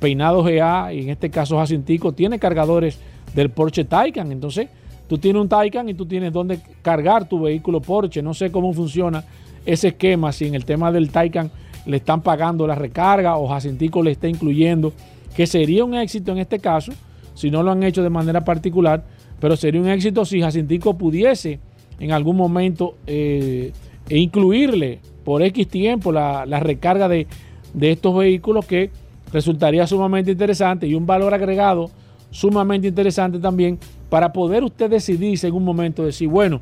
[0.00, 2.98] Peinado GA, y en este caso Jacintico, tiene cargadores
[3.32, 4.68] del Porsche Taycan, entonces
[5.08, 8.22] Tú tienes un Taycan y tú tienes donde cargar tu vehículo Porsche.
[8.22, 9.24] No sé cómo funciona
[9.64, 11.50] ese esquema, si en el tema del Taycan
[11.86, 14.92] le están pagando la recarga o Jacintico le está incluyendo,
[15.34, 16.92] que sería un éxito en este caso,
[17.34, 19.02] si no lo han hecho de manera particular,
[19.40, 21.58] pero sería un éxito si Jacintico pudiese
[21.98, 23.72] en algún momento eh,
[24.08, 27.26] incluirle por X tiempo la, la recarga de,
[27.74, 28.90] de estos vehículos que
[29.32, 31.90] resultaría sumamente interesante y un valor agregado
[32.30, 33.78] sumamente interesante también
[34.08, 36.60] para poder usted decidirse en un momento, decir, bueno,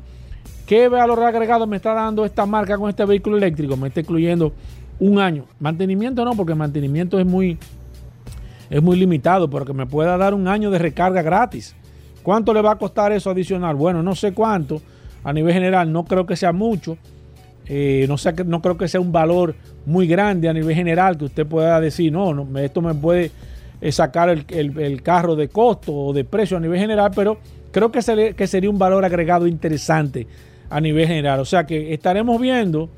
[0.65, 3.77] ¿qué valor agregado me está dando esta marca con este vehículo eléctrico?
[3.77, 4.53] Me está incluyendo
[4.99, 5.45] un año.
[5.59, 7.57] Mantenimiento no, porque mantenimiento es muy,
[8.69, 11.75] es muy limitado, pero que me pueda dar un año de recarga gratis.
[12.23, 13.75] ¿Cuánto le va a costar eso adicional?
[13.75, 14.81] Bueno, no sé cuánto.
[15.27, 16.97] A nivel general no creo que sea mucho.
[17.67, 19.53] Eh, no, sé, no creo que sea un valor
[19.85, 23.31] muy grande a nivel general que usted pueda decir, no, no esto me puede
[23.81, 27.39] eh, sacar el, el- el carro de costo o de precio a nivel general, pero
[27.73, 30.27] creo que, se- que sería un valor agregado interesante
[30.69, 31.41] a nivel general.
[31.41, 32.89] O sea que estaremos viendo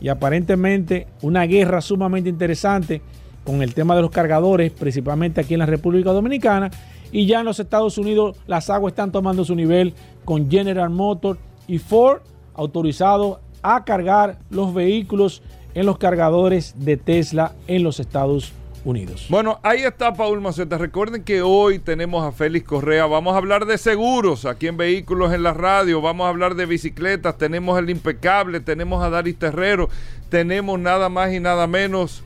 [0.00, 3.00] y aparentemente una guerra sumamente interesante
[3.44, 6.68] con el tema de los cargadores, principalmente aquí en la República Dominicana.
[7.12, 11.38] Y ya en los Estados Unidos las aguas están tomando su nivel con General Motors
[11.66, 12.20] y Ford
[12.54, 15.42] autorizados a cargar los vehículos
[15.74, 18.52] en los cargadores de Tesla en los Estados
[18.84, 19.26] Unidos.
[19.28, 20.78] Bueno, ahí está Paul Maceta.
[20.78, 23.06] Recuerden que hoy tenemos a Félix Correa.
[23.06, 26.00] Vamos a hablar de seguros aquí en Vehículos en la Radio.
[26.00, 27.36] Vamos a hablar de bicicletas.
[27.36, 28.60] Tenemos el impecable.
[28.60, 29.88] Tenemos a Daris Terrero.
[30.28, 32.22] Tenemos nada más y nada menos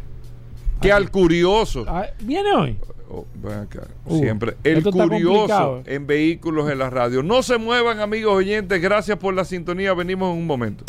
[0.81, 1.85] que al curioso.
[1.89, 2.77] Ah, ¿Viene hoy?
[3.13, 4.57] Oh, ven acá, Uh, Siempre.
[4.63, 7.23] El curioso en Vehículos en la Radio.
[7.23, 8.81] No se muevan, amigos oyentes.
[8.81, 9.93] Gracias por la sintonía.
[9.95, 10.85] Venimos en un momento.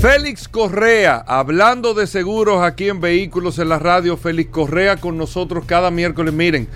[0.00, 5.64] Félix Correa, hablando de seguros aquí en Vehículos en la Radio, Félix Correa con nosotros
[5.66, 6.32] cada miércoles.
[6.32, 6.68] Miren,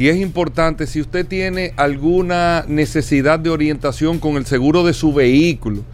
[0.00, 5.14] y es importante, si usted tiene alguna necesidad de orientación con el seguro de su
[5.14, 5.84] vehículo,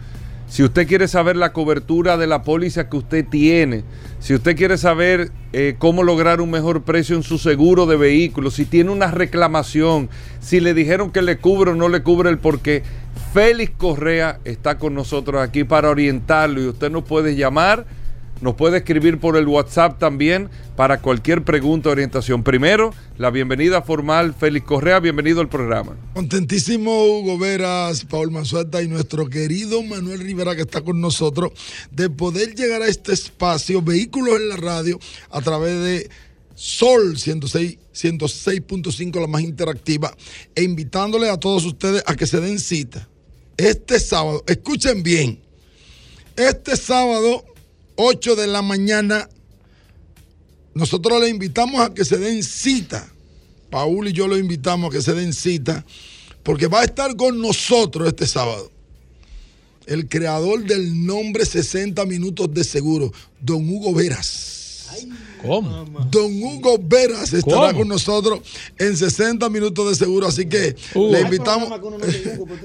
[0.47, 3.83] si usted quiere saber la cobertura de la póliza que usted tiene,
[4.19, 8.49] si usted quiere saber eh, cómo lograr un mejor precio en su seguro de vehículo,
[8.49, 10.09] si tiene una reclamación,
[10.41, 12.81] si le dijeron que le cubre o no le cubre el porqué,
[13.33, 17.87] Félix Correa está con nosotros aquí para orientarlo y usted nos puede llamar,
[18.41, 22.43] nos puede escribir por el WhatsApp también para cualquier pregunta o orientación.
[22.43, 25.97] Primero, la bienvenida formal, Félix Correa, bienvenido al programa.
[26.13, 31.53] Contentísimo Hugo Veras, Paul Manzueta y nuestro querido Manuel Rivera que está con nosotros
[31.89, 34.99] de poder llegar a este espacio, vehículos en la radio,
[35.31, 36.09] a través de
[36.53, 40.15] Sol 106, 106.5, la más interactiva,
[40.53, 43.09] e invitándole a todos ustedes a que se den cita.
[43.57, 45.39] Este sábado, escuchen bien,
[46.35, 47.45] este sábado,
[47.95, 49.29] 8 de la mañana,
[50.73, 53.07] nosotros le invitamos a que se den cita.
[53.69, 55.85] Paul y yo lo invitamos a que se den cita,
[56.43, 58.71] porque va a estar con nosotros este sábado.
[59.85, 64.89] El creador del nombre 60 minutos de seguro, don Hugo Veras.
[65.45, 65.85] ¿Cómo?
[66.09, 67.79] Don Hugo Veras estará ¿Cómo?
[67.79, 68.39] con nosotros
[68.77, 71.11] en 60 minutos de seguro, así que Hugo.
[71.11, 71.69] le invitamos.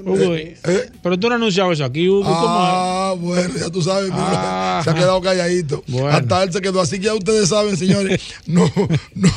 [0.05, 0.57] Hugo, eh,
[1.03, 2.23] pero tú no has anunciado eso aquí, Hugo.
[2.23, 2.39] ¿cómo es?
[2.41, 4.81] Ah, bueno, ya tú sabes, mira, Ah.
[4.83, 5.83] se ha quedado calladito.
[5.87, 6.07] Bueno.
[6.09, 6.79] Hasta él se quedó.
[6.81, 8.71] Así que ya ustedes saben, señores, no,
[9.13, 9.29] no,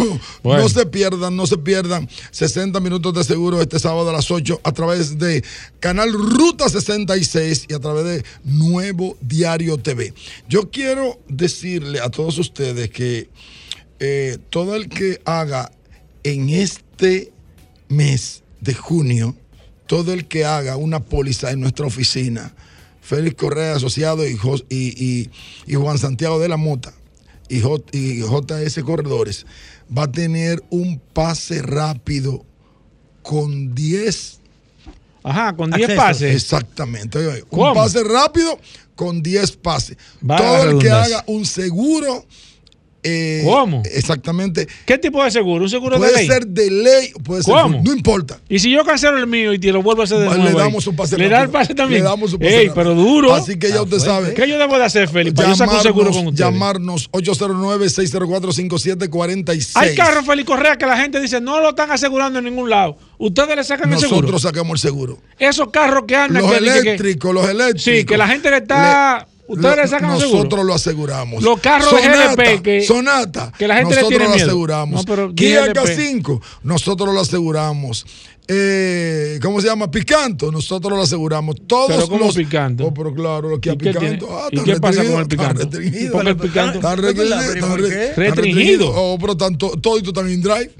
[0.42, 0.62] Bueno.
[0.62, 4.60] no se pierdan, no se pierdan 60 minutos de seguro este sábado a las 8
[4.62, 5.42] a través de
[5.80, 10.14] Canal Ruta 66 y a través de Nuevo Diario TV.
[10.48, 13.28] Yo quiero decirle a todos ustedes que
[14.00, 15.70] eh, todo el que haga
[16.24, 17.32] en este
[17.88, 19.36] mes de junio,
[19.86, 22.54] todo el que haga una póliza en nuestra oficina,
[23.00, 25.30] Félix Correa Asociado y, y- y-
[25.66, 26.92] y Juan Santiago de la Mota
[27.48, 29.44] y, J- y JS Corredores,
[29.96, 32.44] va a tener un pase rápido
[33.22, 34.38] con 10
[35.24, 36.00] Ajá, con 10 Acceso.
[36.02, 36.34] pases.
[36.34, 37.18] Exactamente.
[37.18, 37.68] oye, oye, ¿Cómo?
[37.68, 38.58] Un pase rápido
[38.96, 39.96] con 10 pases.
[40.26, 42.24] Todo el que haga un seguro.
[43.04, 43.82] Eh, ¿Cómo?
[43.92, 44.66] Exactamente.
[44.86, 45.64] ¿Qué tipo de seguro?
[45.64, 46.26] ¿Un seguro de Puede ley?
[46.26, 47.52] ser de ley, puede ser.
[47.54, 47.82] ¿Cómo?
[47.84, 48.38] No importa.
[48.48, 50.58] Y si yo cancelo el mío y te lo vuelvo a hacer de Le nuevo.
[50.58, 50.64] ahí?
[50.66, 52.02] damos un pase Le da el pase también.
[52.02, 53.34] Le damos un pase Ey, pero duro.
[53.34, 54.34] Así que ya usted sabe.
[54.34, 55.34] ¿Qué yo debo de hacer, Félix?
[55.36, 56.38] Para yo sacar un seguro con ustedes.
[56.52, 59.70] llamarnos 809-604-5746.
[59.74, 62.96] Hay carros, Félix Correa, que la gente dice no lo están asegurando en ningún lado.
[63.18, 64.20] Ustedes le sacan el seguro.
[64.22, 65.18] Nosotros sacamos el seguro.
[65.38, 66.42] Esos carros que andan.
[66.42, 67.82] Los eléctricos, los eléctricos.
[67.82, 70.36] Sí, que la gente le está- ustedes lo- le sacan el seguro.
[70.38, 71.42] Nosotros lo aseguramos.
[71.42, 73.52] Los carros de GLP que- Sonata.
[73.56, 74.46] que la gente le nosotros tiene lo miedo.
[74.46, 75.06] aseguramos.
[75.06, 75.80] No, Kia GLP.
[75.80, 78.06] K5, nosotros lo aseguramos.
[78.48, 79.88] Eh, ¿Cómo se llama?
[79.90, 81.56] Picanto, nosotros lo aseguramos.
[81.66, 82.86] Todos Pero ¿cómo los Picanto?
[82.86, 84.26] Oh, pero claro, Kia ¿Y qué Picanto.
[84.26, 84.34] tiene?
[84.36, 85.62] Ah, ¿Y qué pasa con el restringido, Picanto?
[85.62, 86.12] restringido.
[86.12, 86.78] ¿Por qué el Picanto?
[86.80, 87.36] Tan ¿Es verdad?
[87.38, 87.52] restringido.
[87.52, 88.06] ¿Pero y tan por re- qué?
[88.14, 88.92] tan Restringido.
[88.94, 90.70] Oh, pero tanto, todo y tú están en drive.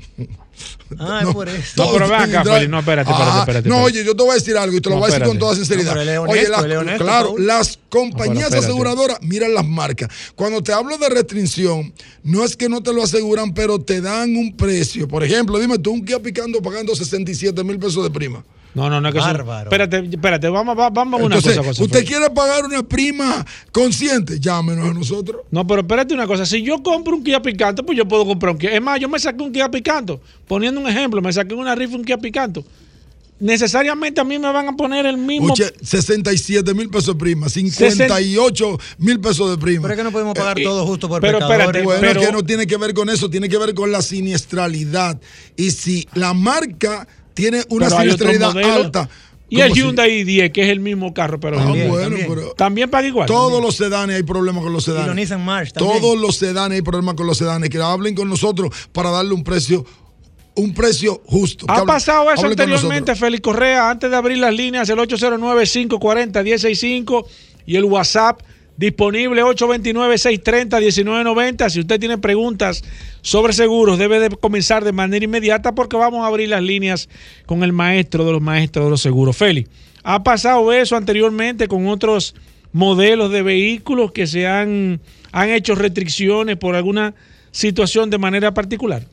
[0.99, 1.85] Ah, es por eso.
[1.85, 2.45] No, pero están acá.
[2.55, 4.89] Félix, no, espérate, espérate, espérate, No, oye, yo te voy a decir algo y te
[4.89, 5.95] lo No, voy a decir con toda sinceridad.
[5.95, 7.47] No, oye, honesto, claro, Paul.
[7.47, 10.11] las compañías No, pero aseguradoras miran las marcas.
[10.35, 11.93] Cuando te hablo de restricción,
[12.23, 15.09] no es que no te lo aseguran, pero te dan un precio.
[15.09, 18.45] Por ejemplo, dime tú, un Kia Picando pagando 67 mil pesos de prima.
[18.75, 19.65] No, no, no es que eso- Bárbaro.
[19.71, 21.69] Espérate, espérate, vamos, va- vamos a una Entonces, cosa.
[21.69, 24.41] cosa, ¿usted quiere pagar una prima consciente?
[24.41, 25.43] Llámenos a nosotros.
[25.51, 26.47] No, pero espérate una cosa.
[26.47, 28.71] Si yo compro un Kia Picanto, pues yo puedo comprar un Kia.
[28.75, 30.21] Es más, yo me saqué un Kia Picanto.
[30.49, 32.65] Poniendo un ejemplo, me saqué una rifa un Kia Picanto.
[33.41, 35.53] necesariamente a mí me van a poner el mismo.
[35.53, 39.83] Oye, 67 mil pesos de prima, 58 mil pesos de prima.
[39.83, 41.61] Pero es que no podemos pagar todo justo por pero pecadores.
[41.67, 44.01] espérate, Bueno, pero- que no tiene que ver con eso, tiene que ver con la
[44.01, 45.21] siniestralidad.
[45.57, 49.09] Y si la marca tiene una siniestralidad alta.
[49.49, 52.09] Y el ¿cómo si- Hyundai i10, que es el mismo carro, pero Ah, También, bueno,
[52.09, 52.27] también.
[52.35, 53.27] pero también paga igual.
[53.27, 55.15] todos los sedanes hay problemas con los Y los sedanes.
[55.15, 56.01] Nissan March también.
[56.01, 57.69] Todos los sedanes hay problemas con los sedanes.
[57.69, 59.85] Que hablen con nosotros para darle un precio,
[60.55, 61.67] un precio justo.
[61.69, 63.15] Ha hablen- pasado eso anteriormente.
[63.15, 67.27] Félix Correa, antes de abrir las líneas, el 809-540-165
[67.67, 68.41] y el WhatsApp
[68.77, 71.71] disponible 829-630-1990.
[71.71, 72.85] Si usted tiene preguntas
[73.21, 77.09] sobre seguros, debe de comenzar de manera inmediata porque vamos a abrir las líneas
[77.47, 79.37] con el maestro de los maestros de los seguros.
[79.37, 79.71] Félix,
[80.03, 82.35] ha pasado eso anteriormente con otros
[82.73, 85.01] modelos de vehículos que se han,
[85.31, 87.15] han hecho restricciones por alguna
[87.51, 89.07] situación de manera particular.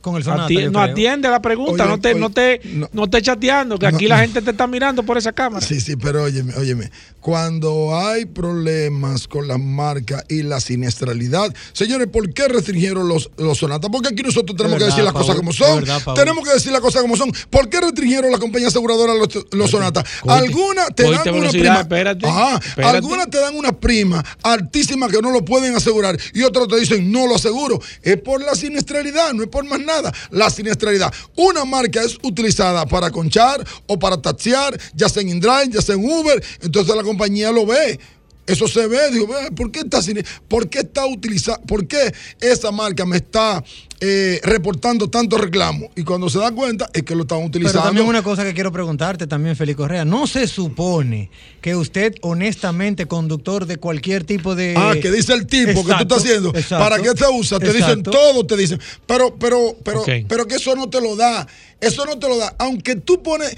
[0.00, 0.80] Con el Sonata, Ati- no creo.
[0.80, 2.88] atiende la pregunta, Oye, no, te, oye, no, te, no.
[2.92, 5.64] no te chateando, que No, aquí la gente te está mirando por esa cámara.
[5.64, 6.90] Sí, sí, pero óyeme, óyeme.
[7.20, 13.58] Cuando hay problemas con la marca y la siniestralidad, señores, ¿por qué restringieron los, los
[13.58, 13.90] sonatas?
[13.92, 15.84] Porque aquí nosotros tenemos que decir las Paul, cosas como son.
[15.84, 17.30] verdad, tenemos que decir las cosas como son.
[17.48, 20.04] ¿Por qué restringieron la compañía aseguradora los, los sonatas?
[20.26, 21.80] Algunas te dan una prima.
[21.80, 22.96] espérate, Ajá, espérate.
[22.96, 27.12] algunas te dan una prima altísima que no lo pueden asegurar y otras te dicen
[27.12, 27.80] no lo aseguro.
[28.02, 30.12] Es por la siniestralidad, no es por más nada.
[30.30, 31.12] La siniestralidad.
[31.36, 35.94] Una marca es utilizada para conchar o para taxiar, ya sea en InDrive, ya sea
[35.94, 36.42] en Uber.
[36.60, 37.98] Entonces la compañía lo ve.
[38.46, 40.00] Eso se ve, digo, "Ve, ¿por qué está,
[40.48, 43.62] por qué está utilizando, por qué esa marca me está
[44.00, 45.90] eh, reportando tantos reclamos?
[45.94, 47.82] Y cuando se da cuenta es que lo están Pero utilizando.
[47.84, 50.04] también una cosa que quiero preguntarte también, Félix Correa.
[50.04, 51.30] ¿No se supone
[51.60, 54.74] que usted, honestamente, conductor de cualquier tipo de...
[54.76, 56.48] Ah, que dice el tipo que tú Exacto, estás haciendo.
[56.50, 57.60] exacto, ¿Para qué te usa?
[57.60, 58.10] Te dicen exacto.
[58.10, 58.80] todo, te dicen.
[59.06, 61.46] Pero, pero, pero, pero que eso no te lo da.
[61.80, 62.56] Eso no te lo da.
[62.58, 63.56] Aunque tú pones,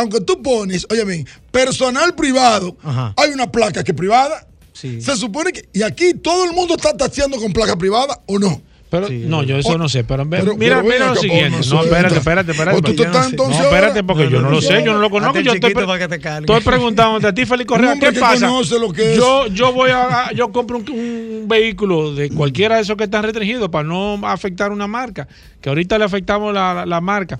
[0.00, 3.14] aunque tú pones, oye bien, personal privado, Ajá.
[3.16, 4.46] hay una placa que es privada.
[4.72, 5.00] Sí.
[5.00, 8.62] Se supone que, y aquí todo el mundo está taxiando con placa privada o no.
[8.88, 11.60] Pero, Sí, no, yo eso o- no sé, pero, pero- mira, pero mira lo siguiente.
[11.68, 12.78] No, no espérate, espérate, espérate.
[12.78, 14.98] O tú estás no, entonces espérate, porque No, yo no, no lo sé, yo no
[14.98, 15.38] lo conozco.
[15.38, 18.48] Yo estoy, estoy preguntándote a ti, Félix Correa, ¿qué pasa?
[18.48, 19.16] conoce lo que es.
[19.16, 23.22] Yo, yo voy a, yo compro un, un vehículo de cualquiera de esos que están
[23.22, 25.28] restringidos para no afectar una marca,
[25.60, 27.38] que ahorita le afectamos la, la- la marca.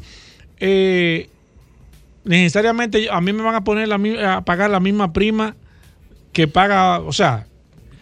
[0.61, 1.29] Eh,
[2.25, 5.57] necesariamente a mí me van a poner la, a pagar la misma prima
[6.33, 7.47] que paga, o sea,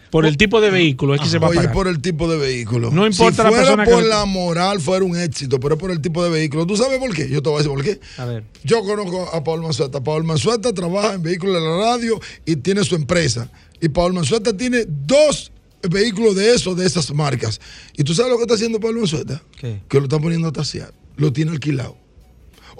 [0.09, 1.73] por el tipo de vehículo es que se va a Oye, pagar.
[1.73, 2.89] por el tipo de vehículo.
[2.91, 5.91] No importa la si fuera persona por la moral, fuera un éxito, pero es por
[5.91, 6.65] el tipo de vehículo.
[6.65, 7.29] ¿Tú sabes por qué?
[7.29, 7.99] Yo te voy a decir por qué.
[8.17, 8.43] A ver.
[8.63, 10.01] Yo conozco a Paul Manzueta.
[10.03, 13.51] Paul Manzueta trabaja en vehículos de la radio y tiene su empresa.
[13.81, 15.51] Y Paul Manzueta tiene dos
[15.87, 17.61] vehículos de esos, de esas marcas.
[17.95, 19.43] ¿Y tú sabes lo que está haciendo Paul Manzueta?
[19.59, 19.81] ¿Qué?
[19.87, 20.91] Que lo está poniendo a tasear.
[21.17, 21.95] Lo tiene alquilado.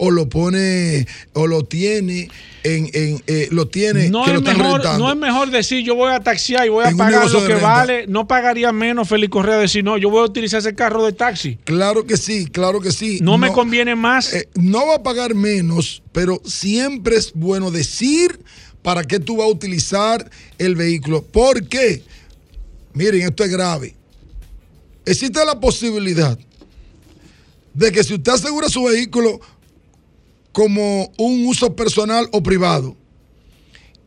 [0.02, 2.30] O lo pone, o lo tiene
[2.64, 5.06] en, en eh, lo tiene No que es, lo están mejor, rentando.
[5.06, 7.56] no es mejor decir yo voy a taxiar y voy a En pagar lo que
[7.56, 8.06] vale.
[8.08, 11.58] No pagaría menos Félix Correa decir no, yo voy a utilizar ese carro de taxi.
[11.66, 13.20] Claro que sí, claro que sí.
[13.22, 14.34] No, me conviene más.
[14.34, 18.40] eh, no va a pagar menos, pero siempre es bueno decir
[18.82, 21.24] para qué tú vas a utilizar el vehículo.
[21.24, 22.04] ¿Por qué?
[22.94, 23.96] Miren, esto es grave.
[25.06, 26.40] Existe la posibilidad
[27.74, 29.40] de que si usted asegura su vehículo
[30.60, 32.94] como un uso personal o privado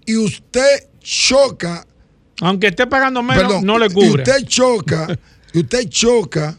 [0.05, 1.87] y usted choca
[2.43, 4.23] Aunque esté pagando menos, Perdón, no le Y cubre.
[4.23, 5.19] usted choca,
[5.55, 6.59] y usted choca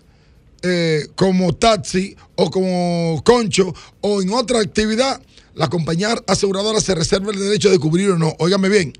[0.64, 3.72] eh, como taxi o como concho
[4.02, 5.22] o en otra actividad,
[5.54, 8.34] la compañía aseguradora se reserva el derecho de cubrir o no.
[8.40, 8.94] Óigame bien.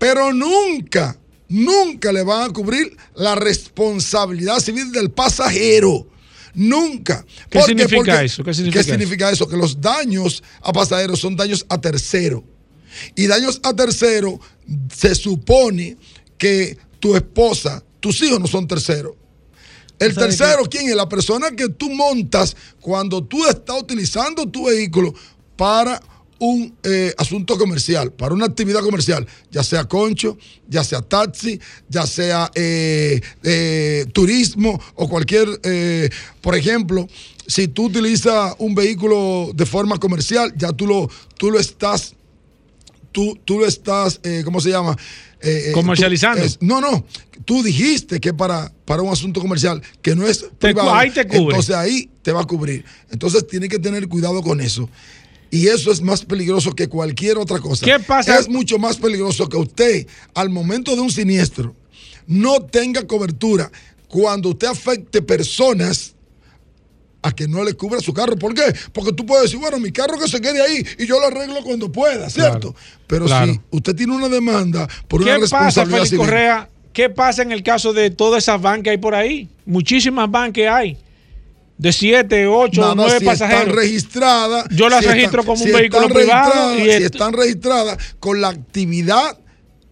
[0.00, 1.16] Pero nunca,
[1.48, 6.08] nunca le van a cubrir la responsabilidad civil del pasajero.
[6.58, 7.24] Nunca.
[7.48, 8.42] ¿Qué ¿Por significa eso?
[8.42, 8.90] ¿Qué significa eso?
[8.90, 9.48] significa eso?
[9.48, 12.42] Que los daños a pasajeros son daños a tercero.
[13.14, 14.40] Y daños a tercero
[14.92, 15.96] se supone
[16.36, 19.14] que tu esposa, tus hijos no son terceros.
[20.00, 20.96] El ¿Sabe tercero, ¿quién es?
[20.96, 25.14] La persona que tú montas cuando tú estás utilizando tu vehículo
[25.56, 26.02] para
[26.40, 31.58] un eh, asunto comercial, para una actividad comercial, ya sea concho, ya sea taxi,
[31.88, 36.08] ya sea eh, eh, turismo o cualquier, eh,
[36.40, 37.08] por ejemplo,
[37.46, 42.14] si tú utilizas un vehículo de forma comercial, ya tú lo, tú lo estás
[43.10, 44.96] tú, tú lo estás, eh, ¿cómo se llama?
[45.72, 46.40] Comercializando.
[46.40, 47.04] tú- es- no, no.
[47.44, 50.92] Tú dijiste que para, para un asunto comercial que no es privado.
[50.94, 51.38] ahí te cubre.
[51.56, 52.84] Entonces ahí te va a cubrir.
[53.10, 54.88] Entonces tiene que tener cuidado con eso.
[55.50, 57.84] Y eso es más peligroso que cualquier otra cosa.
[57.84, 58.38] ¿Qué pasa?
[58.38, 61.74] Es mucho más peligroso que usted, al momento de un siniestro,
[62.26, 63.70] no tenga cobertura
[64.08, 66.14] cuando usted afecte personas
[67.22, 68.36] a que no le cubra su carro.
[68.36, 68.74] ¿Por qué?
[68.92, 71.62] Porque tú puedes decir, bueno, mi carro que se quede ahí y yo lo arreglo
[71.64, 72.74] cuando pueda, ¿cierto?
[73.06, 73.52] Pero claro.
[73.52, 76.68] si usted tiene una demanda por una ¿Qué pasa, responsabilidad Félix civil, Correa?
[76.92, 79.48] ¿Qué pasa en el caso de todas esas van que hay por ahí?
[79.66, 80.96] Muchísimas que hay
[81.78, 83.62] de 7, 8, 9 pasajeros.
[83.62, 84.66] Están registradas.
[84.70, 86.76] Yo las si registro están, como un si vehículo privado.
[86.76, 89.38] Y si están registradas con la actividad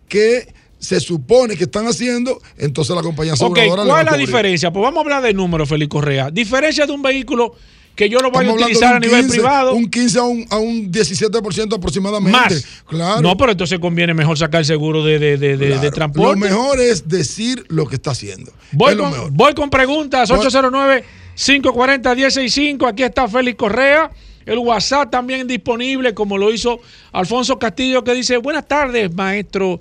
[0.09, 4.72] que se supone que están haciendo, entonces la compañía aseguradora okay, ¿Cuál es la diferencia?
[4.72, 6.30] Pues vamos a hablar de números, Félix Correa.
[6.30, 7.55] Diferencia de un vehículo
[7.95, 9.74] que yo lo voy a utilizar a nivel 15, privado.
[9.74, 12.30] Un 15 a un, a un 17% aproximadamente.
[12.39, 12.66] Más.
[12.87, 13.22] Claro.
[13.22, 15.80] No, pero entonces conviene mejor sacar el seguro de, de, de, claro.
[15.80, 16.41] de, transporte.
[16.41, 18.53] Lo mejor es decir lo que está haciendo.
[18.72, 21.05] Voy, es con, voy con preguntas, 809.
[21.37, 22.89] 540-165.
[22.89, 24.11] Aquí está Félix Correa.
[24.45, 26.80] El WhatsApp también disponible, como lo hizo
[27.12, 29.80] Alfonso Castillo, que dice: Buenas tardes, maestro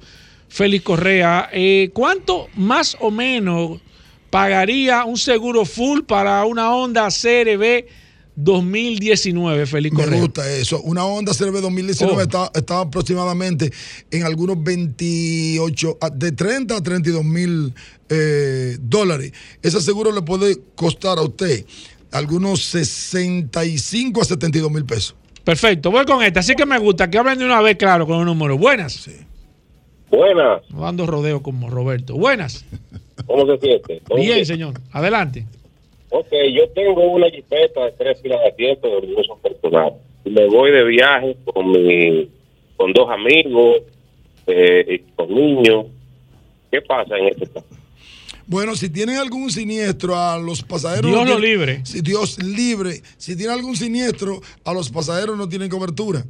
[0.50, 1.50] Félix Correa.
[1.52, 3.80] Eh, ¿Cuánto más o menos
[4.30, 7.86] pagaría un seguro full para una Honda CRB
[8.36, 10.20] 2019, Félix Me Correa?
[10.22, 10.82] gusta eso.
[10.82, 12.22] Una Honda CRV 2019 Oh.
[12.22, 13.72] está, está aproximadamente
[14.12, 17.74] en algunos 28, a- de 30 a 32 mil
[18.10, 19.32] eh, dólares.
[19.62, 21.66] Ese seguro le puede costar a usted
[22.12, 25.16] algunos 65 a 72 mil pesos.
[25.44, 26.40] Perfecto, voy con esta.
[26.40, 28.58] Así que me gusta que hablen de una vez, claro, con los números.
[28.60, 29.10] Buenas.
[30.10, 32.16] Buenas, No dando rodeo como Roberto.
[32.16, 32.64] Buenas.
[33.26, 34.02] ¿cómo se siente?
[34.08, 34.80] ¿Todo Bien, señor.
[34.92, 35.46] Adelante.
[36.18, 39.96] Ok, yo tengo una jipeta de tres filas de asiento de uso personal.
[40.24, 42.30] Me voy de viaje con mi,
[42.78, 43.82] con dos amigos
[44.48, 45.88] eh, y con niños.
[46.72, 47.68] ¿Qué pasa en este caso?
[48.48, 51.12] Bueno, si tienen algún siniestro a los pasajeros.
[51.12, 51.86] Dios no lo libre.
[51.86, 53.02] Si Dios libre.
[53.18, 56.24] Si tiene algún siniestro, a los pasajeros no tienen cobertura.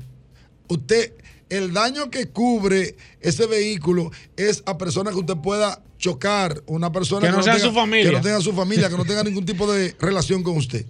[0.68, 1.14] Usted,
[1.50, 6.62] el daño que cubre ese vehículo es a personas que usted pueda chocar.
[6.68, 8.10] Una persona Que no sean tenga- su familia.
[8.12, 10.86] Que no tenga su familia, que no tenga ningún tipo de relación con usted.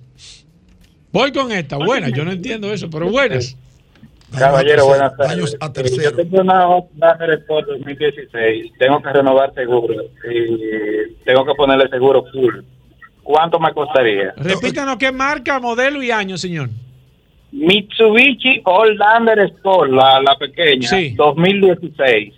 [1.11, 1.77] Voy con esta.
[1.77, 2.09] Buena.
[2.09, 3.55] Yo no entiendo eso, pero buenas.
[4.37, 5.29] Caballero, buenas tardes.
[5.35, 6.09] Daños a Eh, tercero.
[6.11, 8.71] Yo tengo una Honda Sport 2016.
[8.77, 9.93] Tengo que renovar seguro.
[10.29, 12.55] Y tengo que ponerle seguro full.
[13.23, 14.33] ¿Cuánto me costaría?
[14.35, 16.69] Repítanos qué marca, modelo y año, señor.
[17.55, 21.13] Mitsubishi Outlander Sport, la, la pequeña, Sí.
[21.15, 22.33] 2016.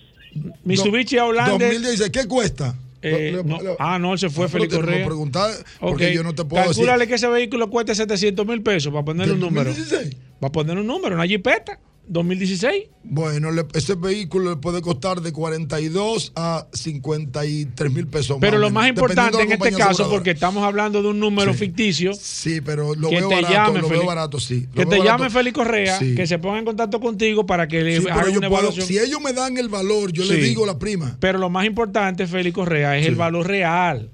[0.63, 1.57] Mitsubishi Outlander.
[1.59, 2.75] 2016, ¿qué cuesta?
[3.01, 3.61] eh, Lo- no.
[3.61, 5.05] lo- Ah, no, él se fue Ah, Félix Correa.
[5.05, 6.75] preguntar, porque yo no te puedo decir.
[6.83, 9.69] Calcúlale que ese vehículo cueste 700 mil pesos para ponerle un ¿Del número.
[9.69, 10.17] 2016?
[10.43, 11.79] Va a poner un número, una jipeta.
[12.07, 12.85] 2016.
[13.03, 18.37] Bueno, le- ese vehículo le puede costar de 42 a 53 mil pesos.
[18.41, 20.09] Pero lo más importante en este caso, aseguradora.
[20.17, 21.59] porque estamos hablando de un número Sí.
[21.59, 24.67] ficticio, Sí, pero lo que veo te barato, llame, lo veo barato, sí.
[24.73, 26.15] Lo que te llame Félix Correa, Sí.
[26.15, 28.61] que se ponga en contacto contigo para que le Sí, haga pero yo una puedo-
[28.63, 28.87] evaluación.
[28.87, 31.17] si ellos me dan el valor, yo le digo la prima.
[31.19, 34.11] Pero lo más importante, Félix Correa, es el valor real.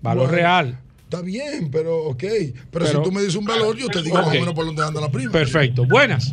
[0.00, 0.78] Valor Bueno, real.
[1.04, 2.18] Está bien, pero ok.
[2.18, 4.64] Pero, Pero- si tú me dices un valor, yo te digo más o menos por
[4.64, 5.30] dónde anda la prima.
[5.30, 5.84] Perfecto.
[5.86, 6.32] Buenas.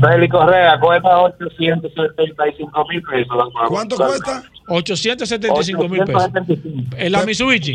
[0.00, 3.36] Félix Correa cuesta 875 mil pesos.
[3.68, 4.42] ¿Cuánto cuesta?
[4.68, 6.22] 875 mil pesos.
[6.24, 6.96] 875.
[6.96, 7.72] ¿En la Mitsubishi?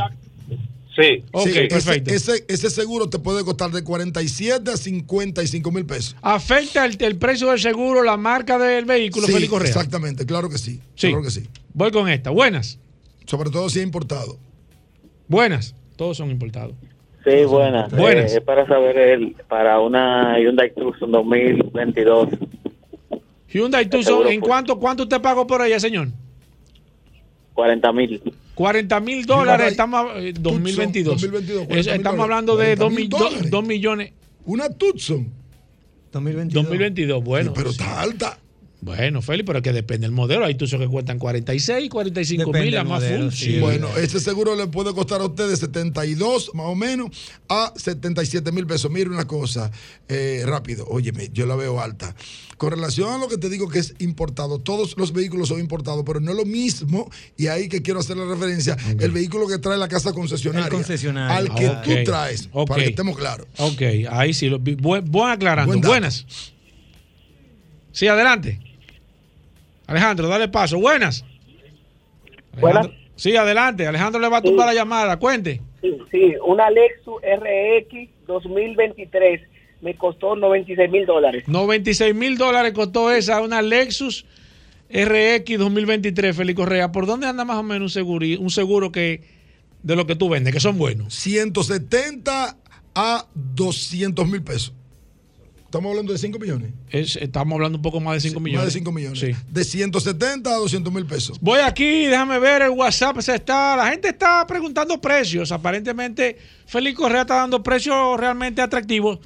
[0.95, 1.23] Sí.
[1.31, 2.11] Ok, Sí, perfecto.
[2.13, 6.15] Ese, ese seguro te puede costar de 47 a 55 mil pesos.
[6.21, 9.69] ¿Afecta el, el precio del seguro la marca del vehículo, Sí, Félix Correa?
[9.69, 10.79] exactamente, claro que sí.
[10.95, 11.07] Sí.
[11.07, 11.49] Claro que sí.
[11.73, 12.29] Voy con esta.
[12.29, 12.77] Buenas.
[13.25, 14.37] Sobre todo si es importado.
[15.27, 15.73] Buenas.
[15.95, 16.75] Todos son importados.
[17.23, 17.91] Sí, buenas.
[17.91, 18.33] Buenas.
[18.33, 22.29] Eh, es para saber el, para una Hyundai Tucson 2022.
[23.47, 26.09] Hyundai Tucson, ¿en cuánto, cuánto usted pagó por ella, señor?
[27.53, 28.21] 40 mil.
[28.55, 31.21] 40 mil dólares, estamos eh, 2022.
[31.21, 33.67] 2022, Es- 40.000 estamos hablando de 2 40.000 dólares.
[33.67, 34.11] millones.
[34.45, 35.27] Una Tucson.
[36.11, 36.63] 2022.
[36.63, 37.53] 2022, bueno.
[37.55, 37.77] pero sí.
[37.79, 38.37] está alta.
[38.83, 40.43] Bueno, Félix, pero es que depende del modelo.
[40.45, 43.29] Hay Tucson que cuestan 46, 45 Depende mil, la más full.
[43.31, 43.59] sí.
[43.59, 47.09] Bueno, ese seguro le puede costar a usted de 72 más o menos
[47.47, 48.91] a 77 mil pesos.
[48.91, 49.71] Mire una cosa,
[50.09, 52.15] eh, rápido, óyeme, yo la veo alta.
[52.57, 56.03] Con relación a lo que te digo que es importado, todos los vehículos son importados,
[56.05, 59.57] pero no es lo mismo, y ahí que quiero hacer la referencia, el vehículo que
[59.57, 60.67] trae la casa concesionaria.
[60.67, 61.35] El concesionario.
[61.51, 62.67] Al que Ah, tú traes, Ok.
[62.69, 63.47] para que estemos claros.
[63.57, 64.49] Ok, ahí sí.
[64.49, 65.71] Lo, vi- buen, buen aclarando.
[65.73, 65.81] Buen.
[65.81, 66.25] Buenas.
[67.91, 68.59] Sí, adelante.
[69.87, 70.79] Alejandro, dale paso.
[70.79, 71.25] Buenas.
[72.59, 72.89] Buenas.
[73.15, 73.87] Sí, adelante.
[73.87, 75.17] Alejandro le va a tumbar la llamada.
[75.17, 75.61] Cuente.
[75.81, 79.41] Sí, sí, una Lexus RX 2023
[79.81, 81.43] me costó 96 mil dólares.
[81.47, 84.25] 96 mil dólares costó esa, una Lexus
[84.89, 86.91] RX 2023, Félix Correa.
[86.91, 89.21] ¿Por dónde anda más o menos un seguro, un seguro que
[89.81, 91.13] de lo que tú vendes, que son buenos?
[91.13, 92.57] 170
[92.95, 94.73] a 200 mil pesos.
[95.73, 96.71] Estamos hablando de 5 millones.
[96.91, 98.63] Es- estamos hablando un poco más de 5 millones.
[98.67, 99.19] Más de 5 millones.
[99.19, 99.31] Sí.
[99.49, 101.39] De 170 a 200 mil pesos.
[101.41, 103.19] Voy aquí, déjame ver el WhatsApp.
[103.21, 105.51] Se está, la gente está preguntando precios.
[105.51, 109.17] Aparentemente, Félix Correa está dando precios realmente atractivos.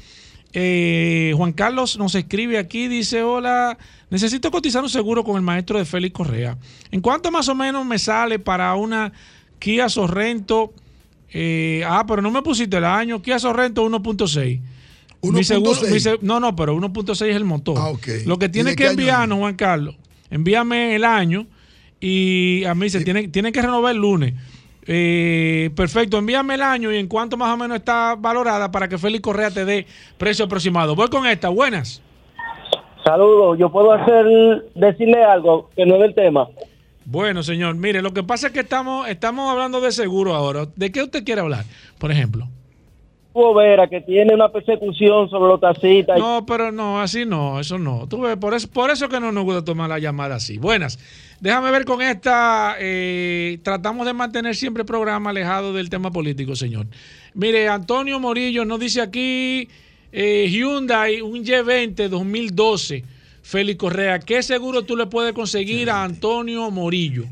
[0.53, 3.77] Eh, Juan Carlos nos escribe aquí, dice, hola,
[4.09, 6.57] necesito cotizar un seguro con el maestro de Félix Correa.
[6.91, 9.11] ¿En cuánto más o menos me sale para una
[9.59, 10.73] Kia Sorrento?
[11.33, 13.21] Eh, ah, pero no me pusiste el año.
[13.21, 14.61] Kia Sorrento 1.6.
[15.33, 15.91] Mi seguro- 1.6.
[15.91, 17.75] mi se- no, no, pero 1.6 es el motor.
[17.77, 18.07] Ah, ok.
[18.25, 19.95] Lo que ¿Y tiene que enviarnos, Juan Carlos,
[20.29, 21.45] envíame el año
[21.99, 24.33] y a mí se tiene, tiene que renovar el lunes.
[24.89, 28.97] Eh, perfecto, envíame el año y en cuánto más o menos está valorada para que
[28.97, 29.85] Félix Correa te dé
[30.17, 30.95] precio aproximado.
[30.95, 32.01] Voy con esta, buenas.
[33.03, 34.25] Saludos, yo puedo hacer
[34.75, 36.47] decirle algo que no es del tema.
[37.05, 40.67] Bueno, señor, mire, lo que pasa es que estamos, estamos hablando de seguro ahora.
[40.75, 41.63] ¿De qué usted quiere hablar?
[41.99, 42.47] Por ejemplo.
[43.55, 46.19] Vera, que tiene una persecución sobre los taxistas.
[46.19, 48.07] No, pero no, así no, eso no.
[48.07, 50.57] Tú ves, por eso, por eso que no nos gusta tomar la llamada así.
[50.57, 50.99] Buenas.
[51.39, 52.75] Déjame ver con esta.
[52.79, 56.87] eh, tratamos de mantener siempre el programa alejado del tema político, señor.
[57.33, 59.67] Mire, Antonio Morillo nos dice aquí
[60.11, 63.03] eh, Hyundai, un Y20 2012.
[63.43, 67.23] Félix Correa, ¿qué seguro tú le puedes conseguir a Antonio Morillo?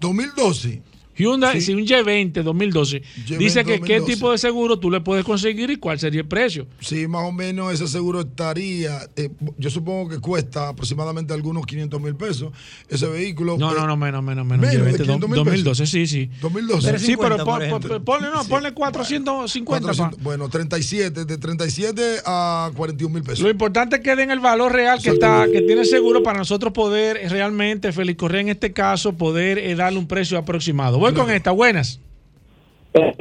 [0.00, 0.82] 2012.
[1.16, 3.02] Hyundai, sí, un Y20 2012.
[3.02, 4.12] Y20 Dice que qué 2012.
[4.14, 6.66] tipo de seguro tú le puedes conseguir y cuál sería el precio.
[6.80, 12.00] Sí, más o menos ese seguro estaría, eh, yo supongo que cuesta aproximadamente algunos 500
[12.00, 12.52] mil pesos
[12.88, 13.56] ese vehículo.
[13.58, 14.60] No, eh, no, no, menos, menos, menos.
[14.60, 16.30] Menos de Llevete 500 mil 2012, sí, sí.
[16.40, 16.98] 2012.
[16.98, 19.80] Sí, pero 350, pon- pon- ponle, no, ponle 450.
[19.88, 19.94] pa.
[19.94, 23.40] 400, bueno, 37, de 37 a 41 mil pesos.
[23.40, 26.38] Lo importante es que den el valor real que está, que tiene el seguro para
[26.38, 30.98] nosotros poder realmente, Félix Correa en este caso, poder eh, darle un precio aproximado.
[31.02, 31.98] Voy con esta, buenas.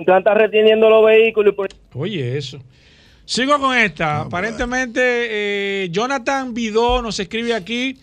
[0.05, 1.55] Planta reteniendo los vehículos
[1.95, 2.59] Oye, eso.
[3.25, 4.21] Sigo con esta.
[4.21, 7.97] Aparentemente, eh, Jonathan Vidó nos escribe aquí.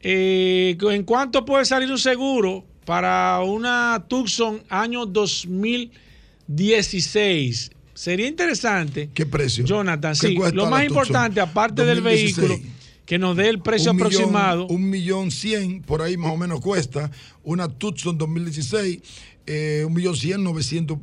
[0.00, 7.70] eh, ¿En cuánto puede salir un seguro para una Tucson año 2016?
[7.92, 9.10] Sería interesante.
[9.12, 9.66] ¿Qué precio?
[9.66, 10.34] Jonathan, ¿Qué sí.
[10.54, 12.48] Lo más Tucson importante, aparte del 2016?
[12.48, 12.72] vehículo,
[13.06, 14.66] que nos dé el precio Un millón- aproximado.
[14.68, 17.10] un millón cien, por ahí más o menos cuesta.
[17.42, 19.00] Una Tucson 2016,
[19.46, 20.98] eh, un millón cien, 900.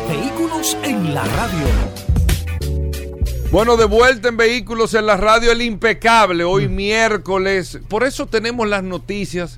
[0.09, 1.67] Vehículos en la radio.
[3.49, 7.79] Bueno, de vuelta en Vehículos en la Radio, el impecable, hoy miércoles.
[7.87, 9.57] Por eso tenemos las noticias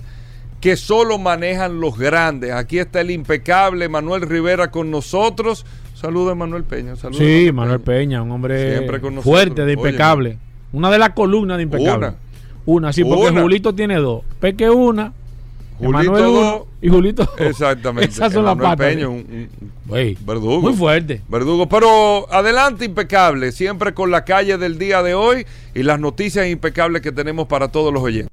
[0.61, 2.51] que solo manejan los grandes.
[2.51, 5.65] Aquí está el impecable Manuel Rivera con nosotros.
[6.01, 6.95] Saludos, Manuel Peña.
[6.95, 9.33] Saludos, Sí, Manuel Peña, un hombre Siempre con nosotros.
[9.39, 10.37] fuerte, de impecable.
[10.73, 12.07] Una de las columnas de impecable.
[12.07, 12.15] Una.
[12.65, 13.41] Una, sí, porque Una.
[13.41, 14.23] Julito tiene dos.
[14.39, 15.13] Peque una.
[15.77, 16.61] Julito dos.
[16.81, 17.39] y Julito dos.
[17.39, 18.09] Exactamente.
[18.11, 18.87] Esas son las patas.
[18.87, 19.49] Peña, un- un-
[19.85, 20.61] Güey, verdugo.
[20.61, 21.21] Muy fuerte.
[21.27, 21.67] Verdugo.
[21.67, 23.51] Pero adelante, impecable.
[23.51, 27.67] Siempre con la calle del día de hoy y las noticias impecables que tenemos para
[27.67, 28.29] todos los oyentes.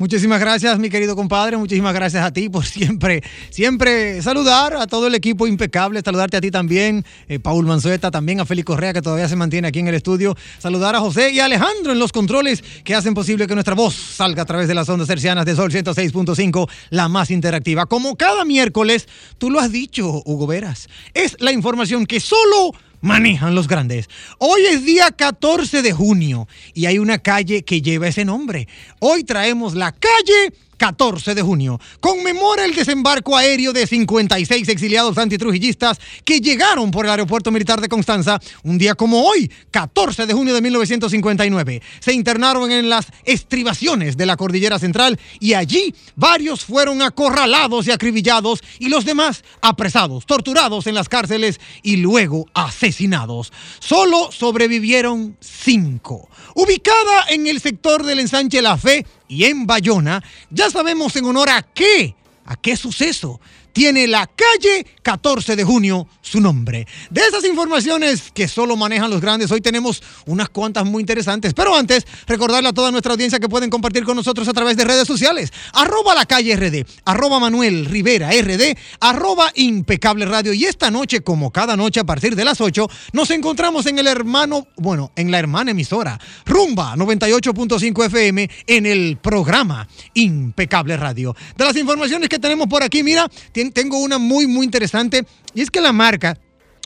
[0.00, 1.58] Muchísimas gracias, mi querido compadre.
[1.58, 6.00] Muchísimas gracias a ti por siempre, siempre saludar a todo el equipo impecable.
[6.02, 9.68] Saludarte a ti también, eh, Paul Manzueta, también a Félix Correa, que todavía se mantiene
[9.68, 10.34] aquí en el estudio.
[10.58, 13.94] Saludar a José y a Alejandro en los controles que hacen posible que nuestra voz
[13.94, 17.84] salga a través de las ondas hercianas de Sol 106.5, la más interactiva.
[17.84, 19.06] Como cada miércoles,
[19.36, 24.08] tú lo has dicho, Hugo Veras, es la información que solo manejan los grandes.
[24.38, 28.68] Hoy es día 14 de junio y hay una calle que lleva ese nombre.
[28.98, 31.78] Hoy traemos la calle 14 de junio.
[32.00, 37.88] Conmemora el desembarco aéreo de 56 exiliados antitrujillistas que llegaron por el aeropuerto militar de
[37.90, 41.82] Constanza un día como hoy, 14 de junio de 1959.
[42.00, 47.90] Se internaron en las estribaciones de la cordillera central y allí varios fueron acorralados y
[47.90, 53.52] acribillados y los demás apresados, torturados en las cárceles y luego asesinados.
[53.80, 56.30] Solo sobrevivieron cinco.
[56.54, 61.48] Ubicada en el sector del ensanche La Fe y en Bayona, ya sabemos en honor
[61.50, 63.40] a qué, a qué suceso
[63.72, 66.86] tiene la calle 14 de junio su nombre.
[67.10, 71.54] De esas informaciones que solo manejan los grandes, hoy tenemos unas cuantas muy interesantes.
[71.54, 74.84] Pero antes, recordarle a toda nuestra audiencia que pueden compartir con nosotros a través de
[74.84, 75.52] redes sociales.
[75.72, 80.52] Arroba la calle RD, arroba Manuel Rivera RD, arroba impecable radio.
[80.52, 84.06] Y esta noche, como cada noche a partir de las 8, nos encontramos en el
[84.06, 91.34] hermano, bueno, en la hermana emisora, Rumba 98.5 FM, en el programa Impecable Radio.
[91.56, 93.28] De las informaciones que tenemos por aquí, mira,
[93.72, 95.24] tengo una muy, muy interesante.
[95.54, 96.38] Y es que la marca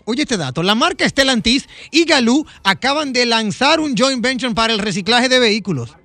[0.06, 4.74] Oye este dato, la marca Stellantis y Galú acaban de lanzar un joint venture para
[4.74, 5.96] el reciclaje de vehículos.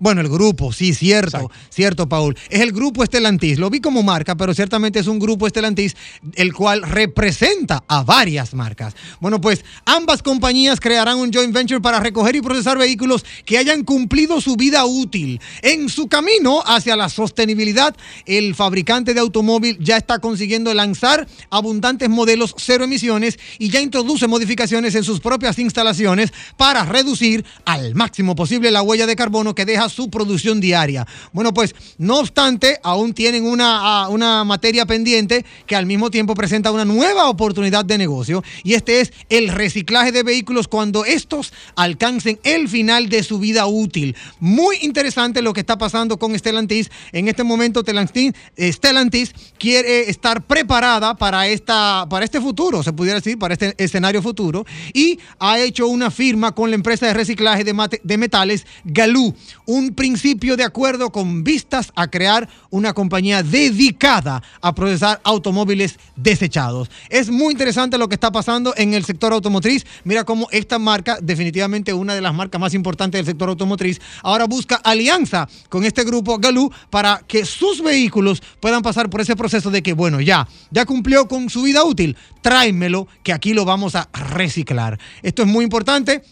[0.00, 2.34] Bueno, el grupo, sí, cierto, cierto, Paul.
[2.48, 3.58] Es el grupo Estelantis.
[3.58, 5.94] Lo vi como marca, pero ciertamente es un grupo Estelantis
[6.36, 8.94] el cual representa a varias marcas.
[9.20, 13.84] Bueno, pues ambas compañías crearán un joint venture para recoger y procesar vehículos que hayan
[13.84, 15.38] cumplido su vida útil.
[15.60, 17.94] En su camino hacia la sostenibilidad,
[18.24, 24.26] el fabricante de automóvil ya está consiguiendo lanzar abundantes modelos cero emisiones y ya introduce
[24.26, 29.66] modificaciones en sus propias instalaciones para reducir al máximo posible la huella de carbono que
[29.66, 31.06] deja su producción diaria.
[31.32, 36.70] Bueno, pues no obstante, aún tienen una, una materia pendiente que al mismo tiempo presenta
[36.72, 42.38] una nueva oportunidad de negocio y este es el reciclaje de vehículos cuando estos alcancen
[42.44, 44.16] el final de su vida útil.
[44.38, 46.90] Muy interesante lo que está pasando con Stellantis.
[47.12, 53.38] En este momento Stellantis, quiere estar preparada para, esta, para este futuro, se pudiera decir,
[53.38, 58.00] para este escenario futuro y ha hecho una firma con la empresa de reciclaje de,
[58.02, 59.34] de metales Galú,
[59.66, 66.90] un principio de acuerdo con vistas a crear una compañía dedicada a procesar automóviles desechados.
[67.08, 69.86] Es muy interesante lo que está pasando en el sector automotriz.
[70.04, 74.44] Mira cómo esta marca, definitivamente una de las marcas más importantes del sector automotriz, ahora
[74.44, 79.70] busca alianza con este grupo Galú para que sus vehículos puedan pasar por ese proceso
[79.70, 83.94] de que, bueno, ya, ya cumplió con su vida útil, tráemelo que aquí lo vamos
[83.94, 84.98] a reciclar.
[85.22, 86.22] Esto es muy importante.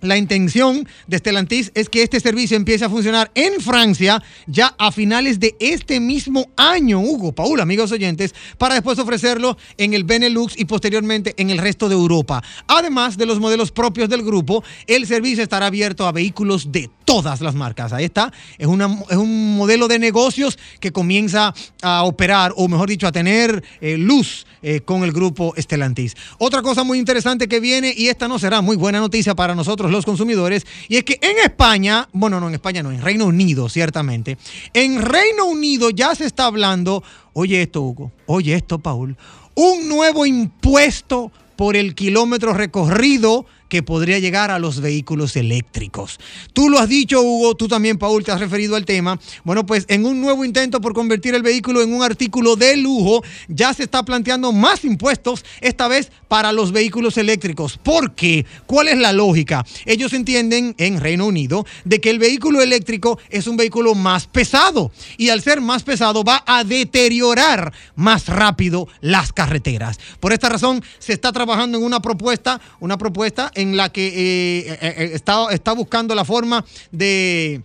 [0.00, 4.92] La intención de Stellantis es que este servicio empiece a funcionar en Francia ya a
[4.92, 10.58] finales de este mismo año, Hugo, Paul, amigos oyentes, para después ofrecerlo en el Benelux
[10.58, 12.42] y posteriormente en el resto de Europa.
[12.66, 17.40] Además de los modelos propios del grupo, el servicio estará abierto a vehículos de todas
[17.40, 17.94] las marcas.
[17.94, 22.90] Ahí está, es, una, es un modelo de negocios que comienza a operar, o mejor
[22.90, 26.14] dicho, a tener eh, luz eh, con el grupo Stellantis.
[26.38, 29.90] Otra cosa muy interesante que viene, y esta no será muy buena noticia para nosotros
[29.90, 33.68] los consumidores, y es que en España, bueno, no en España, no, en Reino Unido,
[33.68, 34.36] ciertamente,
[34.74, 39.16] en Reino Unido ya se está hablando, oye esto, Hugo, oye esto, Paul,
[39.54, 46.18] un nuevo impuesto por el kilómetro recorrido que podría llegar a los vehículos eléctricos.
[46.52, 49.18] Tú lo has dicho, Hugo, tú también, Paul, te has referido al tema.
[49.44, 53.22] Bueno, pues en un nuevo intento por convertir el vehículo en un artículo de lujo,
[53.48, 57.78] ya se está planteando más impuestos, esta vez para los vehículos eléctricos.
[57.78, 58.46] ¿Por qué?
[58.66, 59.64] ¿Cuál es la lógica?
[59.84, 64.90] Ellos entienden en Reino Unido de que el vehículo eléctrico es un vehículo más pesado
[65.16, 69.98] y al ser más pesado va a deteriorar más rápido las carreteras.
[70.20, 74.68] Por esta razón se está trabajando en una propuesta, una propuesta en la que eh,
[74.68, 77.62] eh, eh, está, está buscando la forma de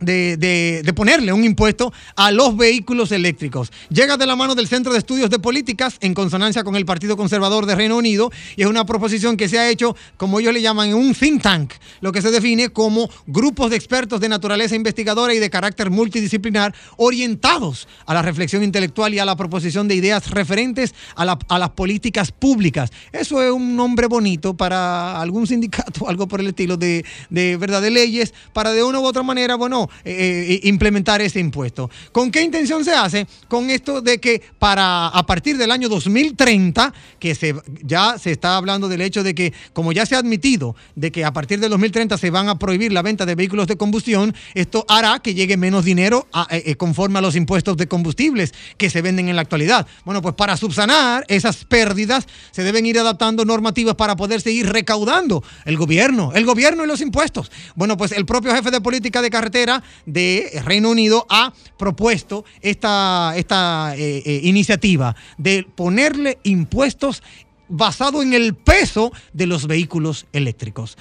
[0.00, 3.70] de, de- ponerle un impuesto a los vehículos eléctricos.
[3.90, 7.16] Llega de la mano del Centro de Estudios de Políticas en consonancia con el Partido
[7.16, 10.62] Conservador de Reino Unido y es una proposición que se ha hecho, como ellos le
[10.62, 14.74] llaman, en un think tank, lo que se define como grupos de expertos de naturaleza
[14.74, 19.94] investigadora y de carácter multidisciplinar orientados a la reflexión intelectual y a la proposición de
[19.94, 22.90] ideas referentes a, la- a las políticas públicas.
[23.12, 27.82] Eso es un nombre bonito para algún sindicato, algo por el estilo de, de verdad
[27.82, 31.90] de leyes, para de una u otra manera, bueno, eh, eh, implementar ese impuesto.
[32.12, 33.26] ¿Con qué intención se hace?
[33.48, 38.56] Con esto de que para a partir del año 2030, que se, ya se está
[38.56, 41.70] hablando del hecho de que, como ya se ha admitido, de que a partir del
[41.70, 45.56] 2030 se van a prohibir la venta de vehículos de combustión, esto hará que llegue
[45.56, 49.86] menos dinero eh, conforme a los impuestos de combustibles que se venden en la actualidad.
[50.04, 55.42] Bueno, pues para subsanar esas pérdidas se deben ir adaptando normativas para poder seguir recaudando
[55.64, 57.50] el gobierno, el gobierno y los impuestos.
[57.74, 63.32] Bueno, pues el propio jefe de política de carretera De Reino Unido ha propuesto esta,
[63.36, 67.22] esta eh, eh, iniciativa de ponerle impuestos
[67.68, 70.96] basado en el peso de los vehículos eléctricos.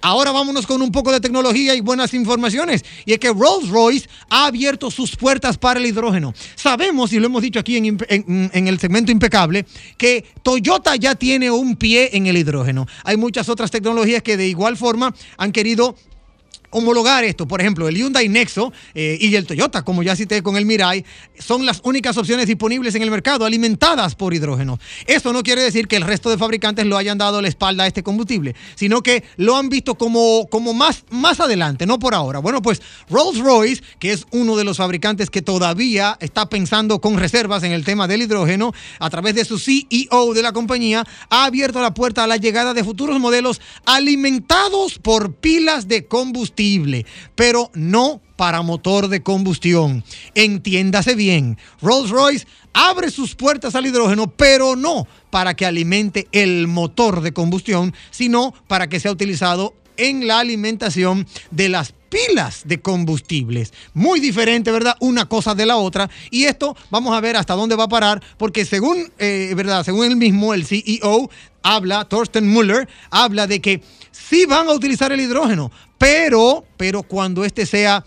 [0.00, 2.86] Ahora vámonos con un poco de tecnología y buenas informaciones.
[3.04, 6.32] Y es que Rolls Royce ha abierto sus puertas para el hidrógeno.
[6.54, 7.98] Sabemos, y lo hemos dicho aquí en-
[8.50, 9.66] en el segmento impecable,
[9.98, 12.86] que Toyota ya tiene un pie en el hidrógeno.
[13.04, 15.96] Hay muchas otras tecnologías que de igual forma han querido
[16.70, 17.46] homologar esto.
[17.46, 21.04] Por ejemplo, el Hyundai Nexo eh, y el Toyota, como ya cité con el Mirai,
[21.38, 24.78] son las únicas opciones disponibles en el mercado alimentadas por hidrógeno.
[25.06, 27.86] Esto no quiere decir que el resto de fabricantes lo hayan dado la espalda a
[27.86, 32.38] este combustible, sino que lo han visto como, como más, más adelante, no por ahora.
[32.38, 37.18] Bueno, pues Rolls Royce, que es uno de los fabricantes que todavía está pensando con
[37.18, 41.44] reservas en el tema del hidrógeno, a través de su CEO de la compañía, ha
[41.44, 46.55] abierto la puerta a la llegada de futuros modelos alimentados por pilas de combustible,
[47.34, 50.04] pero no para motor de combustión.
[50.34, 57.20] Entiéndase bien, Rolls-Royce abre sus puertas al hidrógeno, pero no para que alimente el motor
[57.20, 63.72] de combustión, sino para que sea utilizado en la alimentación de las pilas de combustibles.
[63.94, 64.96] Muy diferente, ¿verdad?
[65.00, 66.08] Una cosa de la otra.
[66.30, 69.84] Y esto vamos a ver hasta dónde va a parar, porque según, eh, ¿verdad?
[69.84, 71.30] Según él mismo, el CEO
[71.62, 73.82] habla, Thorsten Müller, habla de que
[74.16, 78.04] sí van a utilizar el hidrógeno, pero, pero cuando este sea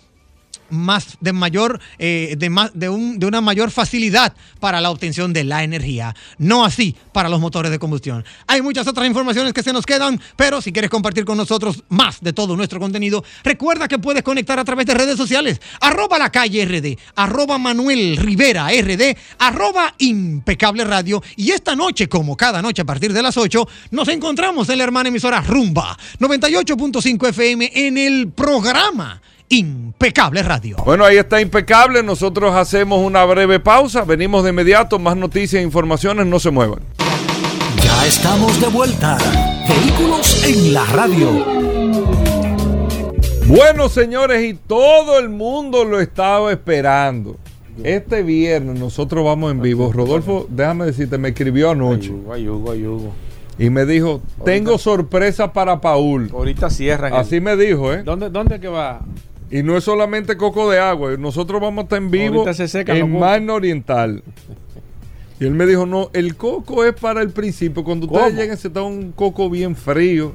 [0.69, 5.33] más de mayor eh, de, más, de, un- de una mayor facilidad para la obtención
[5.33, 8.23] de la energía no así para los motores de combustión.
[8.47, 12.21] Hay muchas otras informaciones que se nos quedan pero si quieres compartir con nosotros más
[12.21, 16.31] de todo nuestro contenido recuerda que puedes conectar a través de redes sociales arroba la
[16.31, 22.81] calle RD arroba Manuel Rivera RD arroba impecable radio y esta noche como cada noche
[22.81, 27.97] a partir de las 8 nos encontramos en la hermana emisora Rumba 98.5 FM en
[27.97, 30.77] el programa Impecable Radio.
[30.85, 32.03] Bueno, ahí está impecable.
[32.03, 34.03] Nosotros hacemos una breve pausa.
[34.05, 34.99] Venimos de inmediato.
[34.99, 36.27] Más noticias e informaciones.
[36.27, 36.79] No se muevan.
[37.83, 39.17] Ya estamos de vuelta.
[39.67, 41.45] Vehículos en la radio.
[43.47, 47.37] Bueno, señores, y todo el mundo lo estaba esperando.
[47.83, 49.91] Este viernes nosotros vamos en vivo.
[49.91, 53.11] Rodolfo, déjame decirte, me escribió anoche Ay, Hugo, ay, Hugo.
[53.57, 56.29] y me dijo, tengo sorpresa para Paul.
[56.31, 57.13] Ahorita cierran.
[57.13, 58.03] el- Así me dijo, ¿eh?
[58.03, 58.99] ¿Dónde, ¿Dónde que va?
[59.51, 63.19] Y no es solamente coco de agua, nosotros vamos a estar en vivo se en.
[63.19, 64.23] Magna Oriental.
[65.39, 67.83] Y él me dijo, no, el coco es para el principio.
[67.83, 70.33] Cuando ustedes lleguen, se está un coco bien frío.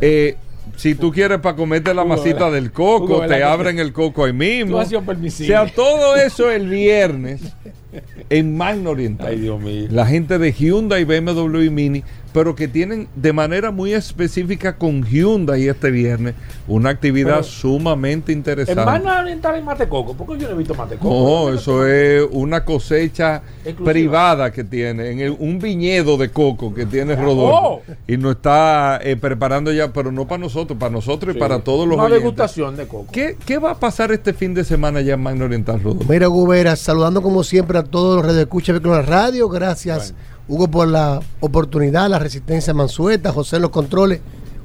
[0.00, 0.36] Eh,
[0.76, 4.24] si tú quieres para comerte la masita del coco, Hugo, ¿verdad te abren el coco
[4.24, 4.78] ahí Tú mismo.
[4.78, 7.42] has sido O sea, todo eso el viernes
[8.28, 9.26] en Magna Oriental.
[9.28, 9.86] Ay, Dios mío.
[9.90, 15.02] La gente de Hyundai, BMW y Mini, pero que tienen de manera muy específica con
[15.04, 16.34] Hyundai este viernes
[16.68, 18.84] una actividad Pero- sumamente En interesante.
[18.84, 20.14] Magna Oriental hay matecoco.
[20.14, 21.08] ¿Por qué yo no he visto matecoco?
[21.48, 23.90] No, eso es una cosecha Exclusiva.
[23.90, 27.16] privada que tiene, en el- un viñedo de coco que tiene Oh.
[27.16, 27.82] Rodolfo.
[28.06, 31.88] Y nos está eh, preparando ya, pero no para nosotros, para nosotros y para todos
[31.88, 32.22] los Una oyentes.
[32.22, 33.08] degustación de coco.
[33.10, 36.12] ¿Qué, qué va a pasar este fin de semana ya en Magna Oriental, Rodolfo?
[36.12, 39.48] Mira, Gubera, saludando como siempre a todos los radioescuchas de la radio.
[39.48, 40.14] Gracias,
[40.48, 44.20] Hugo, por la oportunidad, la resistencia Mansueta, José los controles.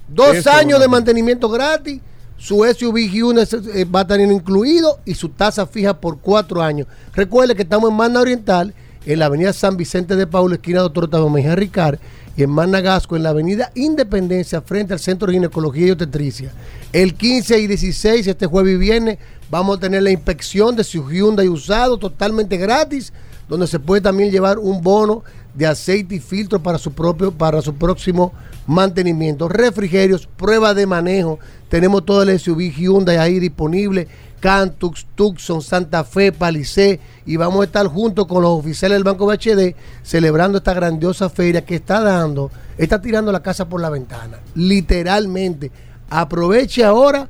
[0.08, 2.00] Dos Eso, años de mantenimiento gratis.
[2.36, 6.86] Su SUV Hyundai eh, va a tener incluido y su tasa fija por cuatro años.
[7.14, 8.72] Recuerde que estamos en Manda Oriental,
[9.04, 11.98] en la avenida San Vicente de Paulo, esquina Doctor Octavio Mejía Ricard,
[12.36, 16.52] y en Manda Gasco, en la avenida Independencia, frente al Centro de Ginecología y Obstetricia.
[16.92, 19.18] El 15 y 16, este jueves y viernes,
[19.50, 23.12] vamos a tener la inspección de su Hyundai usado totalmente gratis,
[23.48, 27.60] donde se puede también llevar un bono de aceite y filtro para su propio para
[27.62, 28.32] su próximo
[28.66, 29.48] mantenimiento.
[29.48, 31.38] Refrigerios, prueba de manejo.
[31.68, 34.06] Tenemos todo el SUV Hyundai ahí disponible.
[34.40, 39.26] Cantux, Tucson, Santa Fe, Palisade y vamos a estar juntos con los oficiales del Banco
[39.26, 44.38] BHD celebrando esta grandiosa feria que está dando, está tirando la casa por la ventana,
[44.54, 45.72] literalmente.
[46.08, 47.28] Aproveche ahora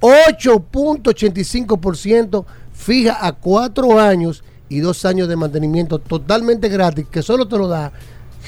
[0.00, 4.44] 8.85% fija a cuatro años
[4.74, 7.92] y dos años de mantenimiento totalmente gratis, que solo te lo da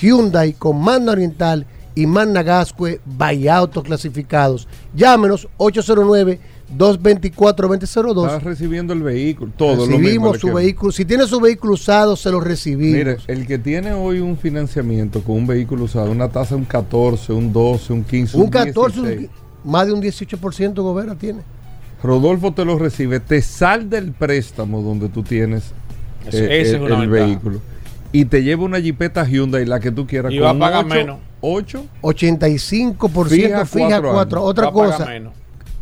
[0.00, 4.66] Hyundai con Manda Oriental y Magna Gascue by Autos clasificados.
[4.94, 8.26] Llámenos 809-224-2002.
[8.26, 9.98] Estás recibiendo el vehículo, todo lo mismo.
[9.98, 10.92] Recibimos le su vehículo.
[10.92, 12.96] Si tiene su vehículo usado, se lo recibimos.
[12.98, 16.66] Mire, el que tiene hoy un financiamiento con un vehículo usado, una tasa de un
[16.66, 19.30] 14, un 12, un 15, un 14, un- 16,
[19.64, 21.42] más de un 18% Gobera tiene.
[22.02, 25.72] Rodolfo te lo recibe, te salda el préstamo donde tú tienes
[26.28, 27.26] Eso- eh, esa el, es una el ventaja.
[27.26, 27.60] vehículo
[28.12, 30.94] y te lleva una Jeepeta Hyundai, la que tú quieras, Y va a pagar ocho-
[30.94, 31.18] menos.
[31.40, 34.38] 8 85% Fija fija, cuatro cuatro.
[34.40, 34.50] años.
[34.50, 35.34] Otra Va cosa, menos.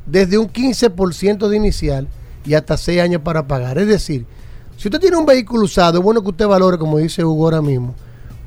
[0.07, 2.09] desde un 15% de inicial
[2.45, 3.79] y hasta 6 años para pagar.
[3.79, 4.27] Es decir,
[4.77, 7.63] si usted tiene un vehículo usado, es bueno que usted valore, como dice Hugo ahora
[7.63, 7.95] mismo,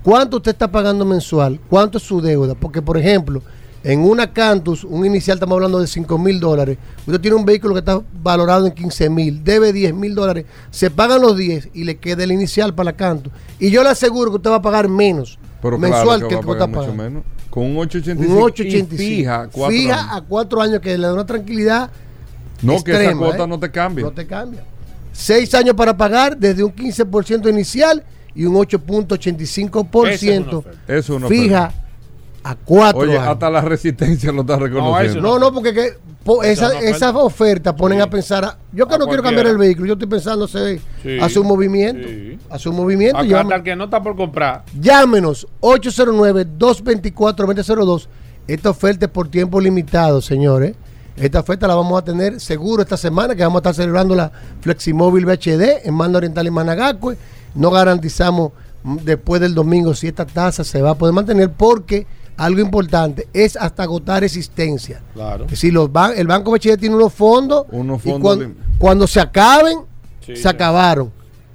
[0.04, 2.56] cuánto usted está pagando mensual, cuánto es su deuda.
[2.56, 3.42] Porque, por ejemplo,
[3.88, 7.74] en una Cantus, un inicial estamos hablando de 5 mil dólares, usted tiene un vehículo
[7.74, 11.86] que está valorado en 15 mil, debe 10 mil dólares, se pagan los 10 y
[11.86, 13.32] le queda el inicial para la Cantus.
[13.60, 16.36] Y yo le aseguro que usted va a pagar menos pero mensual claro que que
[16.36, 16.94] el que va a pagando.
[17.02, 17.24] menos.
[17.50, 18.98] Con un 885 Un y 885.
[18.98, 20.12] fija, cuatro Fija años.
[20.12, 21.90] a cuatro años que le da una tranquilidad.
[22.62, 23.48] No, que esa cuota ¿eh?
[23.48, 24.04] no te cambia.
[24.04, 24.66] No te cambia.
[25.14, 28.04] Seis años para pagar desde un 15% inicial
[28.36, 31.87] y un 8.85% Eso es una fija oferta.
[32.50, 33.28] A cuatro Oye, años.
[33.28, 35.22] hasta la resistencia lo está reconociendo.
[35.22, 35.94] No, no, porque que,
[36.24, 36.98] po- Esa esa- es una oferta.
[36.98, 39.94] esas ofertas ponen a pensar, a- yo que A no quiero cambiar el vehículo, yo
[39.94, 41.20] estoy pensando hacer, Sí.
[41.20, 42.40] hacer un movimiento, Sí.
[42.50, 43.18] hacer un movimiento.
[43.18, 44.64] Acá llama- hasta el que no está por comprar.
[44.80, 48.08] Llámenos 809-224-2002.
[48.48, 50.76] Esta oferta es por tiempo limitado, señores.
[51.18, 54.32] Esta oferta la vamos a tener seguro esta semana, que vamos a estar celebrando la
[54.62, 57.18] Fleximóvil VHD en Manda Oriental y Managacue.
[57.56, 58.52] No garantizamos
[58.84, 62.06] mm, después del domingo si esta tasa se va a poder mantener, porque
[62.38, 65.02] algo importante es hasta agotar existencia.
[65.14, 65.48] Claro.
[65.54, 69.08] Si los ban- el Banco VHD tiene unos fondos, Unos y fondos cuando, lim- cuando
[69.08, 69.80] se acaben,
[70.26, 71.12] Sí, se acabaron.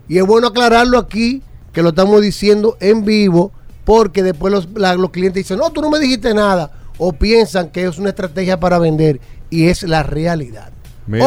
[0.08, 1.42] Y es bueno aclararlo aquí,
[1.72, 3.52] que lo estamos diciendo en vivo,
[3.84, 7.70] porque después los, la- los clientes dicen, no, tú no me dijiste nada, o piensan
[7.70, 10.70] que es una estrategia para vender, y es la realidad.
[11.06, 11.24] Mira.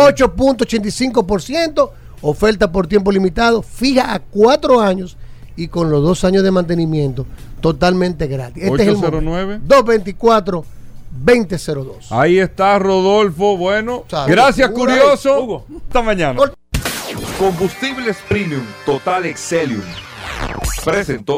[0.90, 1.92] 8.85%,
[2.22, 5.18] oferta por tiempo limitado, fija a cuatro años
[5.56, 7.26] y con los dos años de mantenimiento
[7.62, 8.64] totalmente gratis.
[8.64, 9.60] Este es el 809.
[9.64, 10.66] 224
[11.24, 12.12] 2002.
[12.12, 13.58] Ahí está Rodolfo.
[13.58, 15.42] Bueno, gracias, curioso.
[15.42, 15.66] Hugo.
[15.88, 16.40] Hasta mañana.
[17.40, 19.82] Combustibles Premium Total Excelium.
[20.84, 21.38] Presentó.